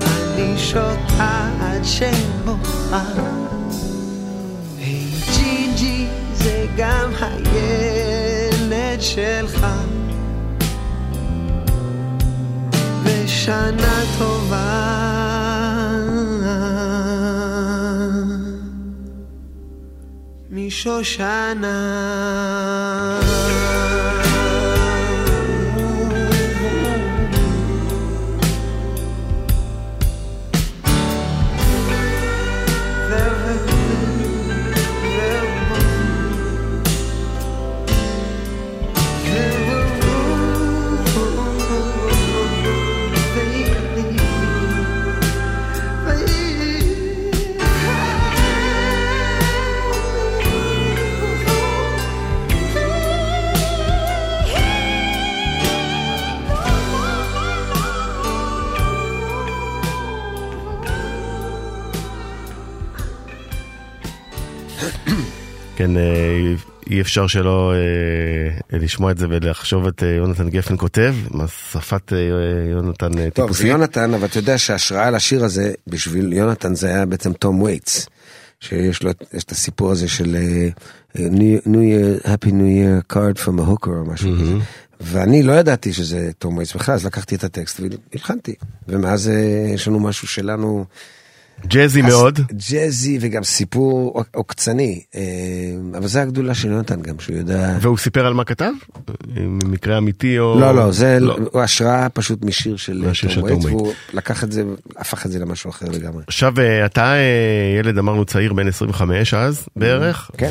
ואני 0.00 0.58
שותה 0.58 1.48
עד 1.60 1.84
שבוכה 1.84 3.02
היי 4.78 5.10
ג'ינג'י 5.36 6.06
זה 6.34 6.66
גם 6.76 7.10
הילד 7.20 9.00
שלך. 9.00 9.66
ושנה 13.04 14.02
טובה. 14.18 14.94
משושנה 20.50 21.80
כן, 65.86 65.96
אה, 65.96 66.54
אי 66.90 67.00
אפשר 67.00 67.26
שלא 67.26 67.72
אה, 68.72 68.78
לשמוע 68.78 69.10
את 69.10 69.18
זה 69.18 69.26
ולחשוב 69.30 69.86
את 69.86 70.02
אה, 70.02 70.08
יונתן 70.08 70.48
גפן 70.50 70.74
כותב, 70.78 71.14
מהשפת 71.30 72.12
אה, 72.12 72.18
יונתן 72.70 73.18
אה, 73.18 73.30
טוב, 73.30 73.46
זה 73.46 73.52
טיפוסי. 73.52 73.66
יונתן, 73.66 74.14
אבל 74.14 74.26
אתה 74.26 74.38
יודע 74.38 74.58
שההשראה 74.58 75.10
לשיר 75.10 75.44
הזה, 75.44 75.72
בשביל 75.86 76.32
יונתן 76.32 76.74
זה 76.74 76.88
היה 76.88 77.06
בעצם 77.06 77.32
תום 77.32 77.62
וייטס. 77.62 78.06
שיש 78.60 79.02
לו, 79.02 79.10
את- 79.10 79.50
הסיפור 79.52 79.90
הזה 79.92 80.08
של 80.08 80.36
New 81.16 81.20
New 81.66 81.68
Year, 81.68 82.26
Happy 82.26 82.48
New 82.50 82.52
Year 82.80 83.12
card 83.14 83.44
from 83.44 83.58
a 83.60 83.68
hooker 83.70 83.88
או 83.90 84.04
משהו 84.12 84.30
כזה. 84.40 84.52
ואני 85.00 85.42
לא 85.42 85.52
ידעתי 85.52 85.92
שזה 85.92 86.30
תום 86.38 86.56
וייטס 86.56 86.74
בכלל, 86.74 86.94
אז 86.94 87.06
לקחתי 87.06 87.34
את 87.34 87.44
הטקסט 87.44 87.80
והלחנתי. 87.80 88.54
ומאז 88.88 89.30
יש 89.74 89.88
לנו 89.88 90.00
משהו 90.00 90.28
שלנו... 90.28 90.84
ג'אזי 91.66 92.02
מאוד. 92.02 92.40
ג'אזי 92.70 93.18
וגם 93.20 93.44
סיפור 93.44 94.12
עוק- 94.14 94.28
עוקצני. 94.34 95.02
אה, 95.14 95.20
אבל 95.98 96.06
זה 96.06 96.22
הגדולה 96.22 96.54
של 96.54 96.70
יונתן 96.70 97.02
גם, 97.02 97.14
שהוא 97.18 97.36
יודע... 97.36 97.76
והוא 97.80 97.98
סיפר 97.98 98.26
על 98.26 98.34
מה 98.34 98.44
כתב? 98.44 98.70
ממקרה 99.36 99.98
אמיתי 99.98 100.38
או... 100.38 100.60
לא, 100.60 100.74
לא, 100.74 100.92
זה 100.92 101.18
לא. 101.20 101.38
הוא 101.52 101.62
השראה 101.62 102.08
פשוט 102.08 102.44
משיר 102.44 102.76
של 102.76 103.04
וייטס, 103.42 103.64
והוא 103.64 103.92
לקח 104.12 104.44
את 104.44 104.52
זה, 104.52 104.62
הפך 104.96 105.26
את 105.26 105.32
זה 105.32 105.38
למשהו 105.38 105.70
אחר 105.70 105.86
לגמרי. 105.90 106.22
עכשיו 106.26 106.54
אה, 106.58 106.86
אתה 106.86 107.14
אה, 107.14 107.18
ילד 107.78 107.98
אמרנו 107.98 108.24
צעיר 108.24 108.52
בן 108.52 108.68
25 108.68 109.34
אז 109.34 109.66
בערך, 109.76 110.30
כן. 110.38 110.50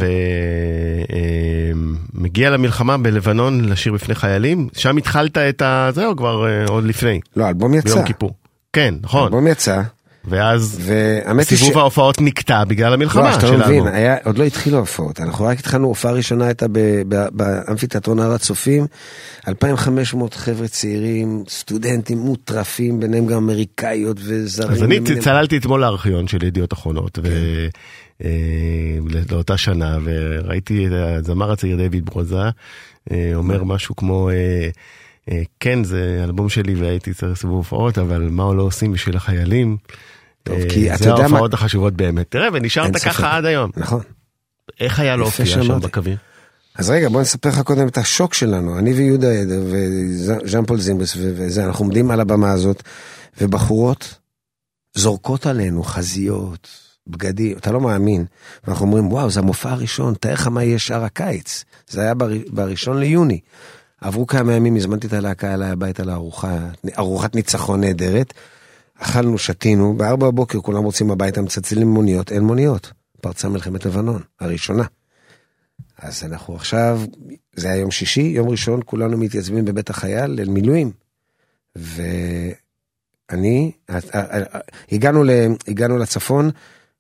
ומגיע 2.14 2.50
למלחמה 2.50 2.98
בלבנון 2.98 3.66
לשיר 3.66 3.94
בפני 3.94 4.16
חיילים, 4.16 4.68
שם 4.78 4.98
התחלת 4.98 5.38
את 5.38 5.62
ה... 5.62 5.90
זהו 5.94 6.16
כבר 6.16 6.46
עוד 6.68 6.84
לפני, 6.84 7.20
לא, 7.36 7.46
האלבום 7.46 7.74
יצא. 7.74 7.94
ביום 7.94 8.06
כיפור. 8.06 8.32
כן, 8.74 8.96
נכון, 9.02 9.22
האלבום 9.24 9.48
יצא, 9.48 9.82
ואז 10.26 10.92
היא 11.28 11.44
ש... 11.44 11.54
סיבוב 11.54 11.78
ההופעות 11.78 12.22
נקטע 12.22 12.64
בגלל 12.64 12.90
לא, 12.90 12.94
המלחמה 12.94 13.32
לא 13.32 13.40
שלנו. 13.42 13.58
מבין, 13.58 13.88
היה, 13.88 14.16
עוד 14.24 14.38
לא 14.38 14.44
התחילו 14.44 14.78
ההופעות, 14.78 15.20
אנחנו 15.20 15.46
רק 15.46 15.60
התחלנו, 15.60 15.88
הופעה 15.88 16.12
ראשונה 16.12 16.46
הייתה 16.46 16.66
באמפיתיאטרון 17.32 18.20
הר 18.20 18.32
הצופים, 18.32 18.88
2,500 19.48 20.34
חבר'ה 20.34 20.68
צעירים, 20.68 21.44
סטודנטים 21.50 22.18
מוטרפים, 22.18 23.00
ביניהם 23.00 23.26
גם 23.26 23.38
אמריקאיות 23.38 24.18
וזרים. 24.20 24.72
אז 24.72 24.84
אני 24.84 24.96
למיניהם. 24.96 25.22
צללתי 25.22 25.58
אתמול 25.58 25.82
לארכיון 25.82 26.28
של 26.28 26.44
ידיעות 26.44 26.74
אחרונות, 26.74 27.20
ו... 27.24 27.24
כן. 27.24 27.80
אה, 28.24 29.24
לאותה 29.32 29.58
שנה, 29.58 29.98
וראיתי 30.04 30.88
את 30.88 30.92
הזמר 30.94 31.52
הצעיר 31.52 31.78
דיוויד 31.78 32.06
ברוזה 32.06 32.50
אה, 33.12 33.32
אומר 33.36 33.64
משהו 33.64 33.96
כמו, 33.96 34.30
אה, 34.30 34.70
כן, 35.60 35.84
זה 35.84 36.22
אלבום 36.24 36.50
שלי 36.50 36.76
והייתי 36.76 37.14
צריך 37.14 37.40
סיבוב 37.40 37.56
הופעות, 37.56 37.98
אבל 37.98 38.28
מה 38.32 38.54
לא 38.54 38.64
עושים 38.64 38.92
בשביל 38.92 39.16
החיילים? 39.18 39.78
טוב, 40.44 40.56
אה, 40.60 40.70
כי 40.70 40.90
אתה 40.94 41.04
זה 41.04 41.10
יודע 41.10 41.18
מה- 41.22 41.28
ההופעות 41.28 41.54
החשובות 41.54 41.94
באמת. 41.94 42.26
תראה, 42.32 42.48
ונשארת. 42.54 42.98
ככה 42.98 43.38
עד 43.38 43.46
היום. 43.46 43.72
נכון. 43.78 44.02
איך 44.80 45.00
היה 45.00 45.16
להופיע 45.16 45.46
שם. 45.46 45.80
בקווים? 45.80 46.18
אז 46.76 46.90
רגע, 46.90 47.10
בוא 47.10 47.22
נספר 47.22 47.50
לך 47.50 47.62
קודם 47.62 47.88
את 47.88 47.98
השוק 47.98 48.34
שלנו. 48.34 48.80
אני 48.80 48.94
ויהודה 48.94 49.28
וז'אן 49.72 50.66
פול 50.66 50.80
זימבס 50.80 51.14
וזה, 51.18 51.66
אנחנו 51.66 51.86
עומדים 51.86 52.12
על 52.12 52.20
הבמה 52.20 52.52
הזאת, 52.52 52.84
ובחורות 53.42 54.16
זורקות 54.96 55.46
עלינו 55.46 55.84
חזיות, 55.84 56.68
בגדים, 57.08 57.58
אתה 57.58 57.72
לא 57.72 57.82
מאמין. 57.82 58.26
ואנחנו 58.68 58.86
אומרים, 58.86 59.12
וואו, 59.12 59.30
זה 59.30 59.40
המופע 59.40 59.72
הראשון, 59.72 60.14
תאר 60.20 60.34
לך 60.34 60.48
מה 60.48 60.64
יהיה 60.64 60.80
שאר 60.80 61.04
הקיץ. 61.04 61.64
זה 61.88 62.02
היה 62.02 62.14
בר- 62.14 62.28
בראשון 62.50 62.98
ליוני. 63.00 63.40
עברו 64.04 64.28
כמה 64.28 64.54
ימים, 64.54 64.76
הזמנתי 64.76 65.08
את 65.08 65.14
הלהקה 65.14 65.54
אליי 65.54 65.70
הביתה 65.70 66.04
לארוחה, 66.04 66.58
ארוחת 66.98 67.36
ניצחון 67.36 67.82
נהדרת. 67.82 68.34
אכלנו, 69.00 69.38
שתינו, 69.38 69.94
בארבע 69.94 70.28
בבוקר 70.28 70.60
כולם 70.60 70.84
רוצים 70.84 71.12
הביתה, 71.12 71.42
מצלצלים 71.42 71.88
מוניות, 71.88 72.32
אין 72.32 72.44
מוניות. 72.44 72.92
פרצה 73.22 73.50
מלחמת 73.50 73.86
לבנון, 73.86 74.22
הראשונה. 74.40 74.84
אז 75.98 76.24
אנחנו 76.24 76.56
עכשיו, 76.56 77.02
זה 77.56 77.68
היה 77.68 77.78
יום 77.78 77.92
שישי, 77.92 78.22
יום 78.22 78.50
ראשון 78.50 78.80
כולנו 78.86 79.18
מתייצבים 79.18 79.66
בבית 79.66 79.90
החייל 79.90 80.32
למילואים. 80.42 80.92
ואני, 81.76 83.72
הגענו, 84.92 85.24
ל, 85.24 85.30
הגענו 85.68 85.98
לצפון, 85.98 86.50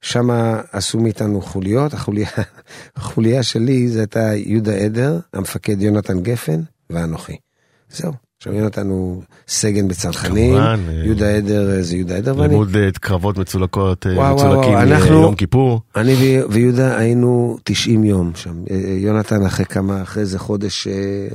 שם 0.01 0.29
עשו 0.71 0.99
מאיתנו 0.99 1.41
חוליות, 1.41 1.93
החוליה, 1.93 2.29
החוליה 2.95 3.43
שלי 3.43 3.87
זה 3.87 3.99
הייתה 3.99 4.35
יהודה 4.35 4.75
עדר, 4.75 5.19
המפקד 5.33 5.81
יונתן 5.81 6.21
גפן 6.21 6.61
ואנוכי. 6.93 7.35
זהו. 7.89 8.13
עכשיו 8.43 8.53
יונתן 8.53 8.87
הוא 8.87 9.23
סגן 9.47 9.87
בצנחנים, 9.87 10.55
אה, 10.55 10.75
יהודה 11.05 11.35
עדר 11.35 11.71
אה, 11.71 11.83
זה 11.83 11.95
יהודה 11.95 12.15
עדר, 12.17 12.37
ואני, 12.37 12.49
לימוד 12.49 12.75
אה, 12.75 12.89
קרבות 12.99 13.37
מצולקות, 13.37 14.05
וואו, 14.15 14.35
מצולקים 14.35 14.73
מיום 15.09 15.35
כיפור. 15.35 15.81
אני 15.95 16.39
ויהודה 16.49 16.97
היינו 16.97 17.57
90 17.63 18.03
יום 18.03 18.31
שם. 18.35 18.63
יונתן 18.97 19.45
אחרי 19.45 19.65
כמה, 19.65 20.01
אחרי 20.01 20.21
איזה 20.21 20.39
חודש 20.39 20.87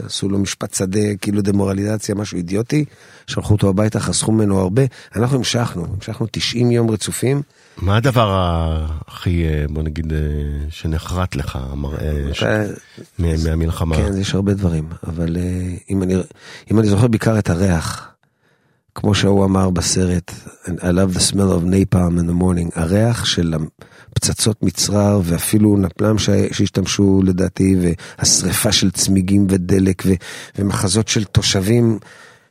עשו 0.06 0.28
לו 0.28 0.38
משפט 0.38 0.74
שדה, 0.74 1.16
כאילו 1.20 1.42
דמורליזציה, 1.42 2.14
משהו 2.14 2.36
אידיוטי. 2.36 2.84
שלחו 3.26 3.54
אותו 3.54 3.68
הביתה, 3.68 4.00
חסכו 4.00 4.32
ממנו 4.32 4.58
הרבה. 4.58 4.82
אנחנו 5.16 5.36
המשכנו, 5.36 5.86
המשכנו 5.94 6.26
90 6.30 6.70
יום 6.70 6.90
רצופים. 6.90 7.42
מה 7.82 7.96
הדבר 7.96 8.28
הכי, 9.06 9.44
אה, 9.48 9.64
בוא 9.70 9.82
נגיד, 9.82 10.12
אה, 10.12 10.18
שנחרט 10.70 11.34
לך, 11.34 11.58
המראה 11.70 12.34
ש- 12.34 12.42
אה, 12.42 12.66
מה- 13.18 13.28
מהמלחמה? 13.44 13.96
כן, 13.96 14.16
יש 14.20 14.34
הרבה 14.34 14.54
דברים, 14.54 14.88
אבל 15.06 15.36
אם 15.90 16.02
אני, 16.02 16.14
אם 16.72 16.78
אני 16.78 16.88
זוכר 16.88 17.06
בעיקר 17.06 17.38
את 17.38 17.50
הריח, 17.50 18.08
כמו 18.94 19.14
שהוא 19.14 19.44
אמר 19.44 19.70
בסרט, 19.70 20.32
I 20.66 20.70
love 20.70 21.16
the 21.16 21.32
smell 21.32 21.34
of 21.60 21.64
napalm 21.64 21.94
in 22.20 22.30
the 22.30 22.42
morning, 22.42 22.70
הריח 22.80 23.24
של 23.24 23.54
פצצות 24.14 24.62
מצרר 24.62 25.20
ואפילו 25.24 25.76
נפלם 25.76 26.18
ש- 26.18 26.30
שהשתמשו 26.52 27.22
לדעתי, 27.24 27.76
והשריפה 28.18 28.72
של 28.72 28.90
צמיגים 28.90 29.46
ודלק 29.50 30.02
ו, 30.06 30.10
ומחזות 30.58 31.08
של 31.08 31.24
תושבים 31.24 31.98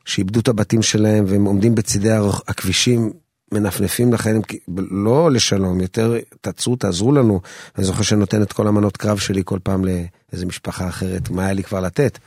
שאיבדו 0.04 0.40
את 0.40 0.48
הבתים 0.48 0.82
שלהם 0.82 1.24
והם 1.28 1.44
עומדים 1.44 1.74
בצידי 1.74 2.10
הכבישים. 2.48 3.12
מנפנפים 3.52 4.12
לחיילים, 4.12 4.42
לא 4.90 5.30
לשלום, 5.30 5.80
יותר 5.80 6.16
תעצרו, 6.40 6.76
תעזרו 6.76 7.12
לנו. 7.12 7.40
אני 7.78 7.84
זוכר 7.84 8.02
שאני 8.02 8.20
נותן 8.20 8.42
את 8.42 8.52
כל 8.52 8.66
המנות 8.66 8.96
קרב 8.96 9.18
שלי 9.18 9.42
כל 9.44 9.58
פעם 9.62 9.84
לאיזה 9.84 10.46
משפחה 10.46 10.88
אחרת, 10.88 11.30
מה 11.30 11.44
היה 11.44 11.52
לי 11.52 11.62
כבר 11.62 11.80
לתת. 11.80 12.18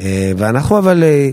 אה, 0.00 0.32
ואנחנו 0.36 0.78
אבל, 0.78 1.02
אה, 1.02 1.30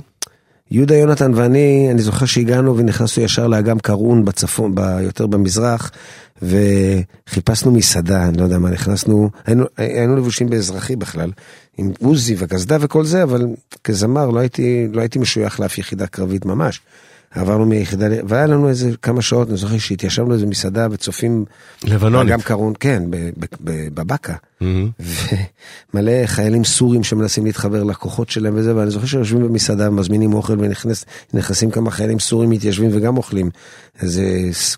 יהודה 0.72 0.96
יונתן 0.96 1.32
ואני, 1.36 1.88
אני 1.92 2.02
זוכר 2.02 2.26
שהגענו 2.26 2.78
ונכנסנו 2.78 3.24
ישר 3.24 3.48
לאגם 3.48 3.80
קרון 3.80 4.26
בצפון, 4.26 4.76
יותר 5.02 5.28
במזרח, 5.28 5.92
וחיפשנו 6.42 7.72
מסעדה, 7.72 8.28
אני 8.28 8.38
לא 8.38 8.44
יודע 8.44 8.58
מה, 8.58 8.70
נכנסנו, 8.70 9.30
היינו, 9.46 9.66
היינו 9.78 10.16
לבושים 10.16 10.50
באזרחי 10.50 10.96
בכלל, 10.96 11.32
עם 11.78 11.92
עוזי 12.02 12.36
וקסדה 12.38 12.78
וכל 12.82 13.06
זה, 13.06 13.24
אבל 13.24 13.48
כזמר 13.84 14.30
לא 14.30 14.40
הייתי, 14.40 14.88
לא 14.92 15.02
הייתי 15.02 15.20
משוייך 15.20 15.60
לאף 15.60 15.78
יחידה 15.78 16.08
קרבית 16.08 16.46
ממש. 16.46 16.82
עברנו 17.32 17.66
מיחידה, 17.66 18.06
והיה 18.28 18.46
לנו 18.48 18.70
איזה 18.70 18.92
כמה 19.02 19.22
שעות, 19.22 19.50
אני 19.50 19.58
זוכר 19.58 19.78
שהתיישבנו 19.78 20.30
באיזה 20.30 20.46
מסעדה 20.46 20.88
וצופים, 20.92 21.46
לבנונית. 21.84 22.30
באגם 22.30 22.42
קרון, 22.42 22.74
כן, 22.80 23.04
ב- 23.10 23.16
ב- 23.16 23.46
ב- 23.64 23.88
בבקה. 23.94 24.34
מהמם. 24.62 24.90
ומלא 25.94 26.12
חיילים 26.26 26.64
סורים 26.64 27.04
שמנסים 27.04 27.46
להתחבר 27.46 27.84
לכוחות 27.84 28.30
שלהם 28.30 28.54
וזה, 28.56 28.76
ואני 28.76 28.92
זוכר 28.92 29.06
שיושבים 29.06 29.44
במסעדה, 29.44 29.90
מזמינים 29.90 30.34
אוכל 30.34 30.58
ונכנסים 31.34 31.72
כמה 31.72 31.92
חיילים 31.92 32.20
סורים 32.20 32.50
מתיישבים 32.50 32.90
וגם 32.94 33.18
אוכלים 33.18 33.50
איזה 34.02 34.24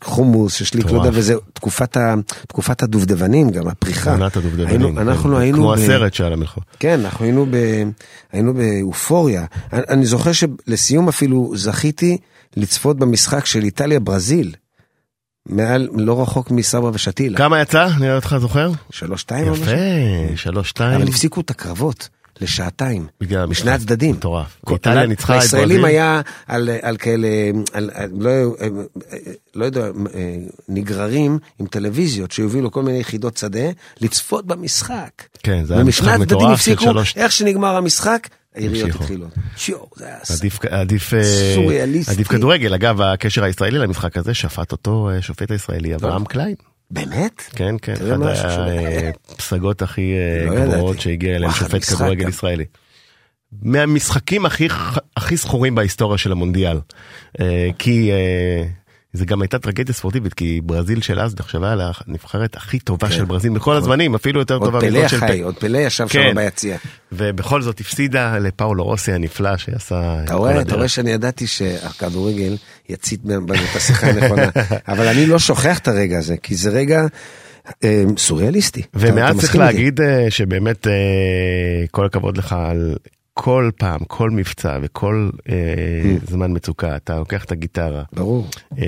חומוס, 0.04 0.54
ששליק, 0.54 0.86
לא 0.86 0.98
יודע. 0.98 1.10
וזה 1.14 1.34
תקופת, 1.54 1.98
ה, 1.98 2.16
תקופת 2.48 2.84
הדובדבנים, 2.84 3.50
גם 3.50 3.68
הפריחה. 3.68 4.12
עונת 4.12 4.38
הדובדבנים. 4.38 4.68
היינו, 4.68 4.92
כן. 4.96 4.98
אנחנו 4.98 5.38
היינו... 5.38 5.58
כמו 5.58 5.70
ב- 5.70 5.74
הסרט 5.74 6.14
שעל 6.14 6.34
המלחמה. 6.34 6.64
כן, 6.80 7.00
אנחנו 7.00 7.26
היינו, 7.26 7.46
ב, 7.52 7.56
היינו 8.32 8.54
באופוריה. 8.54 9.46
אני, 9.74 9.82
אני 9.90 10.06
זוכר 10.06 10.32
שלסיום 10.32 11.08
אפילו 11.08 11.52
זכיתי 11.56 12.18
לצפות 12.58 12.98
במשחק 12.98 13.46
של 13.46 13.64
איטליה-ברזיל, 13.64 14.56
מעל, 15.46 15.90
לא 15.94 16.22
רחוק 16.22 16.52
מסברה 16.52 16.92
ושתילה. 16.94 17.38
כמה 17.38 17.62
יצא? 17.62 17.88
נראה 18.00 18.16
אותך 18.16 18.36
זוכר? 18.40 18.72
שלוש 18.90 19.22
שתיים? 19.22 19.54
יפה, 19.54 19.72
שלוש 20.36 20.70
שתיים. 20.70 21.02
אבל 21.02 21.08
הפסיקו 21.10 21.42
את 21.42 21.50
הקרבות 21.50 22.10
לשעתיים. 22.42 23.08
בגלל. 23.22 23.46
משני 23.46 23.72
הצדדים. 23.72 24.16
מטורף. 24.16 24.58
איטליה 24.72 25.06
ניצחה 25.06 25.38
את 25.38 25.50
ברזיל. 25.52 25.86
היה 25.86 26.22
על, 26.48 26.70
על 26.82 26.98
כאלה, 26.98 27.28
על, 27.74 27.90
על, 27.94 28.10
לא, 28.18 28.30
לא 29.56 29.66
יודע, 29.66 29.86
אה, 29.86 30.36
נגררים 30.70 31.40
עם 31.60 31.68
טלוויזיות 31.68 32.32
שהובילו 32.32 32.72
כל 32.72 32.84
מיני 32.84 33.00
יחידות 33.00 33.38
שדה 33.38 33.70
לצפות 34.02 34.46
במשחק. 34.46 35.10
כן, 35.44 35.64
זה 35.66 35.74
היה 35.74 35.84
ומשני 35.84 36.08
משחק 36.08 36.22
הצדדים 36.22 36.38
מטורף 36.38 36.62
של 36.62 36.72
הפסיקו, 36.72 36.84
שלוש... 36.84 37.18
איך 37.18 37.32
שנגמר 37.32 37.76
המשחק, 37.76 38.28
היריות 38.56 38.86
המשיכו. 38.86 39.04
התחילו. 39.04 39.28
שיו, 39.56 39.78
זה 39.96 40.06
היה... 40.06 40.18
עדיף, 40.38 40.66
עדיף, 40.66 41.14
אה, 41.14 41.54
סוריאליסטי. 41.56 42.14
עדיף 42.14 42.28
כדורגל. 42.28 42.74
אגב, 42.74 43.02
הקשר 43.02 43.44
הישראלי 43.44 43.80
למשחק 43.80 44.18
הזה 44.18 44.34
שפט 44.34 44.72
אותו 44.72 45.10
אה, 45.10 45.22
שופט 45.22 45.52
הישראלי 45.52 45.96
אברהם 45.96 46.26
קליין. 46.26 46.56
באמת? 46.92 47.42
כן, 47.42 47.76
כן, 47.82 47.96
שם. 47.96 48.22
הפסגות 49.30 49.82
הכי 49.82 50.14
אה, 50.14 50.46
לא. 50.46 50.66
גבוהות 50.66 51.02
שהגיע 51.02 51.36
אליהם 51.36 51.52
וואו, 51.52 51.60
שופט 51.60 51.84
כדורגל. 51.84 52.30
ישראלי. 52.30 52.66
מהמשחקים 53.62 54.46
הכי 54.46 54.68
הכי 55.18 55.36
זכורים 55.36 55.76
בהיסטוריה 55.76 56.18
של 56.18 56.32
המונדיאל. 56.32 56.80
אה, 57.40 57.70
כי 57.80 58.12
אה, 58.12 58.64
זה 59.14 59.26
גם 59.26 59.42
הייתה 59.42 59.60
טרגדיה 59.60 59.94
ספורטיבית, 59.94 60.34
כי 60.34 60.62
ברזיל 60.64 61.02
של 61.02 61.20
אז 61.20 61.36
נחשבה 61.40 61.76
לנבחרת 62.08 62.56
הכי 62.56 62.80
טובה 62.80 63.08
כן. 63.08 63.14
של 63.14 63.26
ברזיל 63.26 63.52
בכל 63.52 63.76
הזמנים, 63.76 64.16
אפילו 64.16 64.40
יותר 64.40 64.54
עוד 64.54 64.66
טובה 64.66 64.80
פלא 64.80 65.00
מזאת 65.00 65.10
של 65.10 65.18
החי, 65.24 65.42
פ- 65.42 65.44
עוד 65.44 65.56
פלא 65.58 65.78
ישב 65.78 66.08
כן. 66.10 66.30
שם 66.30 66.36
ביציע. 66.36 66.78
ובכל 67.12 67.62
זאת 67.62 67.80
הפסידה 67.80 68.38
לפאולו 68.38 68.84
רוסי 68.84 69.12
הנפלא 69.12 69.58
שעשה 69.58 70.20
את 70.20 70.26
אתה 70.26 70.34
רואה, 70.34 70.62
אתה. 70.62 70.76
רואה 70.76 70.88
שאני 70.88 71.12
ידעתי 71.12 71.48
שהכדורגל 71.48 72.58
יצית 72.90 73.22
בנו 73.24 73.54
את 73.72 73.76
השיחה 73.76 74.08
הנכונה, 74.08 74.50
אבל 74.92 75.08
אני 75.08 75.26
לא 75.26 75.40
שוכח 75.40 75.80
את 75.80 75.88
הרגע 75.88 76.18
הזה, 76.18 76.38
כי 76.38 76.56
זה 76.56 76.70
רגע 76.70 77.06
אה, 77.84 78.04
סוריאליסטי. 78.18 78.82
ומאז 78.94 79.40
צריך? 79.40 79.56
להגיד 79.56 80.02
אה, 80.02 80.26
שבאמת 80.30 80.88
אה, 80.88 80.94
כל 81.92 82.06
הכבוד 82.06 82.38
לך 82.38 82.56
על 82.60 82.96
כל 83.34 83.70
פעם, 83.78 84.00
כל 84.08 84.30
מבצע 84.30 84.78
וכל 84.82 85.30
אה, 85.50 85.54
Mm. 86.04 86.32
זמן 86.32 86.52
מצוקה, 86.56 86.96
אתה 86.96 87.18
לוקח 87.20 87.44
את 87.44 87.52
הגיטרה, 87.52 88.04
ברור, 88.14 88.48
אה, 88.80 88.84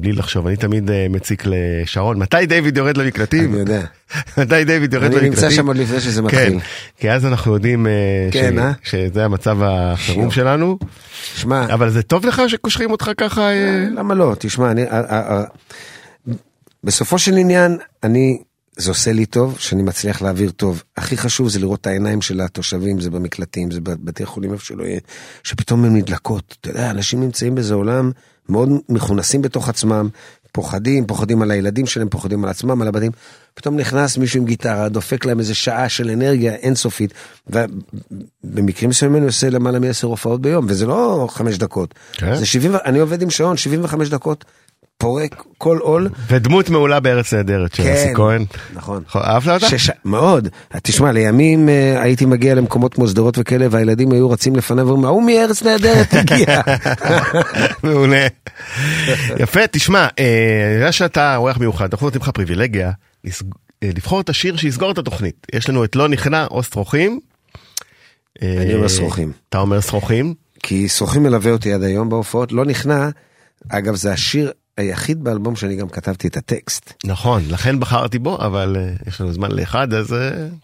בלי 0.00 0.12
לחשוב, 0.12 0.46
אני 0.46 0.56
תמיד 0.56 0.90
אה, 0.90 1.06
מציק 1.10 1.42
לשרון, 1.46 2.18
מתי 2.18 2.46
דיוויד 2.46 2.76
יורד 2.76 2.96
למקלטים? 2.96 3.50
אני 3.52 3.60
יודע. 3.60 3.80
מתי 4.38 4.64
דיוויד 4.64 4.94
יורד 4.94 5.04
למקלטים? 5.04 5.18
אני 5.18 5.28
נמצא 5.30 5.50
שם 5.50 5.66
עוד 5.66 5.76
לפני 5.76 6.00
שזה 6.00 6.20
כן, 6.20 6.26
מתחיל. 6.26 6.58
כי 6.96 7.10
אז 7.10 7.26
אנחנו 7.26 7.54
יודעים 7.54 7.86
אה, 7.86 7.92
כן, 8.32 8.54
ש- 8.54 8.58
אה? 8.58 8.72
שזה 8.82 9.24
המצב 9.24 9.58
החירום. 9.62 10.30
שלנו, 10.30 10.78
שמע, 11.34 11.64
אבל 11.74 11.90
זה 11.90 12.02
טוב 12.02 12.26
לך 12.26 12.42
שקושרים 12.48 12.90
אותך 12.90 13.10
ככה? 13.16 13.40
אה? 13.50 13.86
למה 13.96 14.14
לא? 14.14 14.34
תשמע, 14.38 14.70
אני... 14.70 14.84
בסופו 16.84 17.18
של 17.18 17.36
עניין, 17.36 17.78
אני... 18.02 18.38
זה 18.78 18.90
עושה 18.90 19.12
לי 19.12 19.26
טוב, 19.26 19.56
שאני 19.58 19.82
מצליח 19.82 20.22
להעביר 20.22 20.50
טוב. 20.50 20.82
הכי 20.96 21.16
חשוב 21.16 21.48
זה 21.48 21.58
לראות 21.58 21.80
את 21.80 21.86
העיניים 21.86 22.22
של 22.22 22.40
התושבים, 22.40 23.00
זה 23.00 23.10
במקלטים, 23.10 23.70
זה 23.70 23.80
בבתי 23.80 24.26
חולים, 24.26 24.52
איפה 24.52 24.64
שלא 24.64 24.84
יהיה, 24.84 25.00
שפתאום 25.44 25.84
הן 25.84 25.96
נדלקות. 25.96 26.56
אתה 26.60 26.70
יודע, 26.70 26.90
אנשים 26.90 27.20
נמצאים 27.20 27.54
באיזה 27.54 27.74
עולם 27.74 28.10
מאוד 28.48 28.68
מכונסים 28.88 29.42
בתוך 29.42 29.68
עצמם, 29.68 30.08
פוחדים, 30.52 31.06
פוחדים 31.06 31.42
על 31.42 31.50
הילדים 31.50 31.86
שלהם, 31.86 32.08
פוחדים 32.08 32.44
על 32.44 32.50
עצמם, 32.50 32.82
על 32.82 32.88
הבתים. 32.88 33.12
פתאום 33.54 33.76
נכנס 33.76 34.18
מישהו 34.18 34.40
עם 34.40 34.46
גיטרה, 34.46 34.88
דופק 34.88 35.24
להם 35.24 35.38
איזה 35.38 35.54
שעה 35.54 35.88
של 35.88 36.10
אנרגיה 36.10 36.54
אינסופית, 36.54 37.14
ובמקרים 37.46 38.90
מסוימים 38.90 39.16
אני 39.16 39.26
עושה 39.26 39.50
למעלה 39.50 39.78
מעשר 39.78 40.06
הופעות 40.06 40.40
ביום, 40.40 40.66
וזה 40.68 40.86
לא 40.86 41.28
חמש 41.30 41.58
דקות. 41.58 41.94
כן. 42.12 42.34
זה 42.34 42.46
70, 42.46 42.74
ו- 42.74 42.76
אני 42.84 42.98
עובד 42.98 43.22
עם 43.22 43.30
שעון, 43.30 43.56
75 43.56 44.08
דקות, 44.08 44.44
פורק 44.98 45.44
כל 45.58 45.78
עול. 45.78 46.08
ודמות 46.28 46.70
מעולה 46.70 47.00
בארץ 47.00 47.34
נהדרת 47.34 47.74
של 47.74 47.82
אסי 47.82 48.14
כהן. 48.14 48.44
נכון. 48.74 49.02
אהבת 49.16 49.62
אותה? 49.62 49.76
מאוד. 50.04 50.48
תשמע, 50.82 51.12
לימים 51.12 51.68
אה, 51.68 52.02
הייתי 52.02 52.24
מגיע 52.24 52.54
למקומות 52.54 52.94
כמו 52.94 53.08
שדרות 53.08 53.38
וכאלה, 53.38 53.66
והילדים 53.70 54.12
היו 54.12 54.30
רצים 54.30 54.56
לפניו 54.56 54.86
ואומרים, 54.86 55.04
ההוא 55.04 55.22
מארץ 55.22 55.62
נהדרת 55.62 56.14
הגיע. 56.14 56.60
מעולה. 57.82 58.26
יפה, 59.38 59.66
תשמע, 59.66 60.06
אה, 60.18 60.66
אני 60.66 60.74
יודע 60.74 60.92
שאתה 60.92 61.36
אורח 61.36 61.58
מיוחד, 61.58 61.88
אנחנו 61.92 62.06
נותנים 62.06 62.22
לך 62.22 62.28
פריבילגיה 62.28 62.90
אה, 63.26 63.30
לבחור 63.82 64.20
את 64.20 64.28
השיר 64.28 64.56
שיסגור 64.56 64.90
את 64.90 64.98
התוכנית. 64.98 65.46
יש 65.54 65.68
לנו 65.68 65.84
את 65.84 65.96
לא 65.96 66.08
נכנע 66.08 66.46
או 66.50 66.62
שרוכים. 66.62 67.20
אני 68.42 68.74
אומר 68.74 68.88
שרוכים. 68.88 69.32
אתה 69.48 69.58
אומר 69.58 69.80
שרוכים? 69.80 70.34
כי 70.62 70.88
שרוכים 70.88 71.22
מלווה 71.22 71.52
אותי 71.52 71.72
עד 71.72 71.82
היום 71.82 72.08
בהופעות, 72.08 72.52
לא 72.52 72.64
נכנע. 72.64 73.08
אגב, 73.68 73.94
זה 73.94 74.12
השיר 74.12 74.52
היחיד 74.78 75.24
באלבום 75.24 75.56
שאני 75.56 75.76
גם 75.76 75.88
כתבתי 75.88 76.28
את 76.28 76.36
הטקסט. 76.36 76.92
נכון, 77.04 77.42
לכן 77.48 77.80
בחרתי 77.80 78.18
בו, 78.18 78.36
אבל 78.36 78.76
אה, 78.76 78.92
יש 79.06 79.20
לנו 79.20 79.32
זמן 79.32 79.50
לאחד, 79.50 79.94
אז 79.94 80.12
אה, 80.12 80.18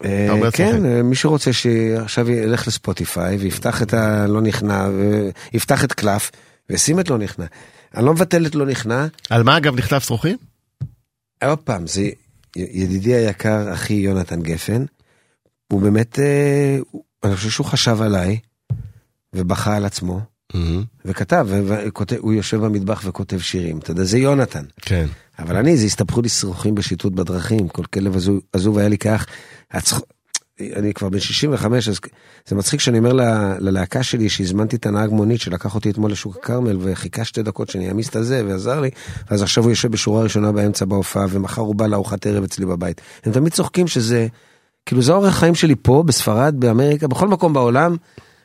אה, 0.05 0.25
אתה 0.25 0.33
אומר 0.33 0.51
כן, 0.51 0.71
שרוכים. 0.71 0.87
אה, 0.87 1.03
מי 1.03 1.17
שרוצה 1.17 1.53
שעכשיו 1.53 2.31
ילך 2.31 2.69
לספוטיפיי 2.69 3.37
ויפתח 3.37 3.83
את 3.83 3.95
הלא 3.95 4.41
נכנע, 4.41 4.89
ויפתח 5.53 5.85
את 5.85 5.93
קלף, 5.93 6.31
וישים 6.71 7.01
את 7.01 7.11
לא 7.11 7.19
נכנע. 7.19 7.45
אני 7.97 8.05
לא 8.05 8.15
מבטל 8.15 8.47
את 8.47 8.55
לא 8.55 8.67
נכנע, 8.67 9.07
על 9.31 9.43
מה 9.43 9.57
אגב 9.57 9.77
נכתב 9.77 9.99
שרוכים? 9.99 10.37
עוד 11.45 11.59
פעם, 11.59 11.87
זה 11.87 12.09
ידידי 12.57 13.15
היקר, 13.15 13.73
אחי 13.73 13.95
יונתן 13.95 14.43
גפן, 14.43 14.85
הוא 15.73 15.81
באמת, 15.81 16.19
אני 17.25 17.37
חושב 17.37 17.51
שהוא 17.51 17.67
חשב 17.67 18.03
עליי, 18.03 18.39
ובכה 19.35 19.77
על 19.77 19.85
עצמו. 19.85 20.34
וכתב, 21.05 21.47
וכותב- 21.67 22.17
הוא 22.21 22.33
יושב 22.33 22.61
במטבח 22.65 23.03
וכותב 23.05 23.39
שירים. 23.39 23.79
אתה 23.79 23.91
יודע, 23.91 24.05
זה 24.05 24.19
יונתן. 24.19 24.65
כן. 24.83 25.07
אבל 25.39 25.57
אני, 25.57 25.77
זה 25.77 25.87
הסתבכו 25.87 26.23
לי 26.23 26.29
שרוכים 26.29 26.75
בשיטוט 26.75 27.13
בדרכים, 27.13 27.69
כל 27.69 27.85
כלב 27.85 28.17
עזוב- 28.53 28.79
היה 28.79 28.89
לי 28.89 28.99
כך. 28.99 29.27
הצח... 29.73 30.01
אני 30.77 30.95
כבר 30.95 31.09
בן 31.09 31.21
65, 31.21 31.89
אז 31.89 31.99
זה 32.47 32.57
מצחיק 32.57 32.81
שאני 32.81 32.99
אומר 32.99 33.13
ל- 33.13 33.57
ללהקה 33.59 34.03
שלי 34.03 34.29
שהזמנתי 34.29 34.77
את 34.77 34.87
הנהג 34.87 35.11
מונית 35.11 35.41
שלקח 35.41 35.75
אותי 35.75 35.91
אתמול 35.91 36.11
לשוק 36.13 36.37
הכרמל 36.37 36.77
וחיכה 36.81 37.25
שתי 37.25 37.43
דקות 37.43 37.71
שאני 37.71 37.89
אעמיס 37.89 38.09
את 38.09 38.17
הזה 38.17 38.43
ועזר 38.47 38.81
לי, 38.81 38.91
ואז 39.31 39.43
עכשיו 39.43 39.63
הוא 39.65 39.73
יושב 39.73 39.91
בשורה 39.93 40.23
ראשונה 40.23 40.53
באמצע 40.53 40.85
בהופעה 40.85 41.27
ומחר 41.31 41.63
הוא 41.63 41.75
בא 41.75 41.87
לארוחת 41.87 42.27
ערב 42.27 42.45
אצלי 42.45 42.67
בבית. 42.67 43.01
הם 43.25 43.33
תמיד 43.33 43.53
צוחקים 43.53 43.87
שזה, 43.87 44.27
כאילו 44.87 45.03
זה 45.03 45.13
אורח 45.13 45.35
חיים 45.39 45.55
שלי 45.55 45.75
פה, 45.83 46.03
בספרד, 46.07 46.55
באמריקה, 46.59 47.09
בכל 47.09 47.29
מקום 47.29 47.53
בעולם. 47.53 47.97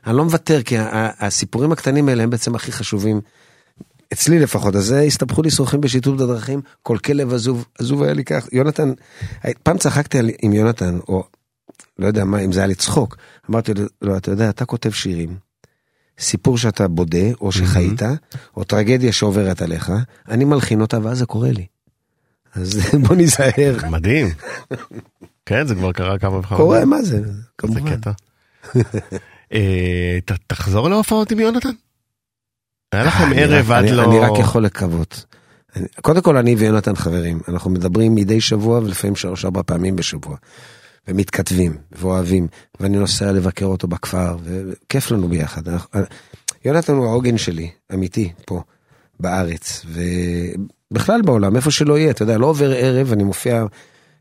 אני 0.09 0.17
לא 0.17 0.23
מוותר, 0.25 0.63
כי 0.63 0.75
הסיפורים 1.19 1.71
הקטנים 1.71 2.09
האלה 2.09 2.23
הם 2.23 2.29
בעצם 2.29 2.55
הכי 2.55 2.71
חשובים 2.71 3.21
אצלי 4.13 4.39
לפחות, 4.39 4.75
אז 4.75 4.85
זה 4.85 5.01
הסתבכו 5.01 5.41
לי 5.41 5.51
שרוכים 5.51 5.81
בשיתוף 5.81 6.15
בדרכים, 6.15 6.61
כל 6.83 6.97
כלב 6.97 7.33
עזוב, 7.33 7.65
עזוב 7.79 8.03
היה 8.03 8.13
לי 8.13 8.23
כך, 8.23 8.47
יונתן, 8.51 8.93
פעם 9.63 9.77
צחקתי 9.77 10.19
על- 10.19 10.29
עם 10.41 10.53
יונתן, 10.53 10.99
או 11.07 11.23
לא 11.99 12.07
יודע 12.07 12.25
מה, 12.25 12.39
אם 12.39 12.51
זה 12.51 12.59
היה 12.59 12.67
לצחוק, 12.67 13.17
אמרתי 13.49 13.73
לו, 13.73 13.85
לא, 14.01 14.17
אתה 14.17 14.31
יודע, 14.31 14.49
אתה 14.49 14.65
כותב 14.65 14.91
שירים, 14.91 15.37
סיפור 16.19 16.57
שאתה 16.57 16.87
בודה, 16.87 17.31
או 17.41 17.51
שחיית, 17.51 18.01
או 18.57 18.63
טרגדיה 18.63 19.11
שעוברת 19.13 19.61
עליך, 19.61 19.91
אני 20.29 20.45
מלחין 20.45 20.81
אותה 20.81 20.97
ואז 21.03 21.17
זה 21.17 21.25
קורה 21.25 21.51
לי. 21.51 21.65
אז 22.55 22.79
בוא 23.07 23.15
ניזהר. 23.15 23.77
מדהים. 23.91 24.27
כן, 25.45 25.67
זה 25.67 25.75
כבר 25.75 25.91
קרה 25.91 26.17
כמה 26.19 26.37
וכמה. 26.37 26.57
קורה, 26.57 26.85
מה 26.85 27.01
זה? 27.01 27.23
זה 27.25 27.31
כמובן. 27.57 27.95
קטע. 27.97 28.11
אה, 29.53 30.17
ת- 30.25 30.31
תחזור 30.47 30.89
להופעות 30.89 31.31
עם 31.31 31.39
יונתן? 31.39 31.69
היה 32.91 33.03
לכם 33.03 33.23
אני 33.23 33.43
ערב 33.43 33.71
עד 33.71 33.83
אני- 33.83 33.91
לא... 33.91 34.03
אני 34.03 34.19
רק 34.19 34.39
יכול 34.39 34.65
לקוות. 34.65 35.25
קודם 36.01 36.21
כל 36.21 36.37
אני 36.37 36.55
ויונתן 36.55 36.95
חברים, 36.95 37.39
אנחנו 37.47 37.69
מדברים 37.71 38.15
מדי 38.15 38.41
שבוע 38.41 38.79
ולפעמים 38.79 39.15
שלוש 39.15 39.45
ארבע 39.45 39.61
פעמים 39.65 39.95
בשבוע. 39.95 40.37
ומתכתבים 41.07 41.77
ואוהבים, 41.91 42.47
ואני 42.79 42.97
נוסע 42.97 43.31
לבקר 43.31 43.65
אותו 43.65 43.87
בכפר, 43.87 44.37
וכיף 44.43 45.11
לנו 45.11 45.27
ביחד. 45.27 45.67
אנחנו- 45.67 45.99
יונתן 46.65 46.93
הוא 46.93 47.05
העוגן 47.05 47.37
שלי, 47.37 47.69
אמיתי, 47.93 48.31
פה, 48.45 48.61
בארץ, 49.19 49.85
ובכלל 50.91 51.21
בעולם, 51.21 51.55
איפה 51.55 51.71
שלא 51.71 51.97
יהיה, 51.97 52.11
אתה 52.11 52.23
יודע, 52.23 52.37
לא 52.37 52.45
עובר 52.45 52.71
ערב, 52.71 53.11
אני 53.11 53.23
מופיע 53.23 53.65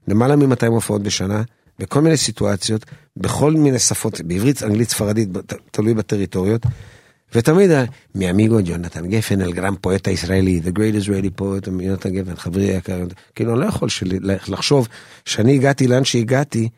למעלה 0.08 0.36
מ-200 0.36 0.66
הופעות 0.66 1.02
בשנה, 1.02 1.42
בכל 1.78 2.00
מיני 2.00 2.16
סיטואציות, 2.16 2.86
בכל 3.16 3.52
מיני 3.52 3.78
שפות, 3.78 4.20
בעברית, 4.20 4.62
אנגלית, 4.62 4.90
ספרדית, 4.90 5.28
תלוי 5.70 5.94
בטריטוריות. 5.94 6.62
ותמיד, 7.34 7.70
ה- 7.70 7.84
מאמיגו 8.14 8.60
יונתן 8.60 9.06
גפן, 9.06 9.42
אל 9.42 9.52
גרם 9.52 9.74
פואט 9.80 10.08
הישראלי, 10.08 10.60
the 10.64 10.70
great 10.78 11.04
Israeli 11.06 11.40
poet, 11.40 11.70
יונתן 11.80 12.10
גפן, 12.10 12.36
חברי 12.36 12.74
היקר, 12.74 13.04
כאילו 13.34 13.52
אני 13.52 13.60
לא 13.60 13.66
יכול 13.66 13.88
שלי, 13.88 14.18
לחשוב 14.48 14.88
שאני 15.24 15.54
הגעתי 15.54 15.86
לאן 15.86 16.04
שהגעתי, 16.04 16.68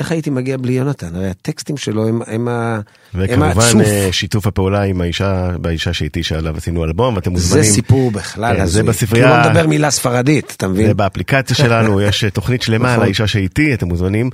איך 0.00 0.12
הייתי 0.12 0.30
מגיע 0.30 0.56
בלי 0.56 0.72
יונתן? 0.72 1.14
הרי 1.14 1.30
הטקסטים 1.30 1.76
שלו 1.76 2.08
הם, 2.08 2.20
הם, 2.26 2.48
ה- 2.48 2.80
הם 3.14 3.20
וכמובן 3.22 3.50
הצוף. 3.50 3.80
אה, 3.80 4.08
שיתוף 4.12 4.46
הפעולה 4.46 4.82
עם 4.82 5.00
האישה, 5.00 5.50
באישה 5.60 5.92
שאיתי 5.92 6.22
שעליו 6.22 6.56
עשינו 6.56 6.84
אלבום, 6.84 7.14
ואתם 7.16 7.30
זה 7.30 7.34
מוזמנים. 7.34 7.64
סיפור 7.64 8.10
בכלל 8.10 8.56
כן, 8.56 8.66
זה. 8.66 8.82
בספרייה- 8.82 9.28
הוא 9.36 9.44
לא 9.44 9.50
מדבר 9.50 9.66
מילה 9.66 9.90
ספרדית, 9.90 10.54
אתה 10.56 10.68
מבין? 10.68 10.86
זה 10.86 10.94
באפליקציה 10.94 11.56
שלנו, 11.56 12.00
יש 12.00 12.24
אה, 12.24 12.30
תוכנית 12.30 12.62
שלמה 12.62 12.88
על 12.88 12.92
נכון. 12.94 13.04
האישה 13.04 13.26
שאיתי, 13.26 13.74
אתם 13.74 13.88
מוזמנים 13.88 14.30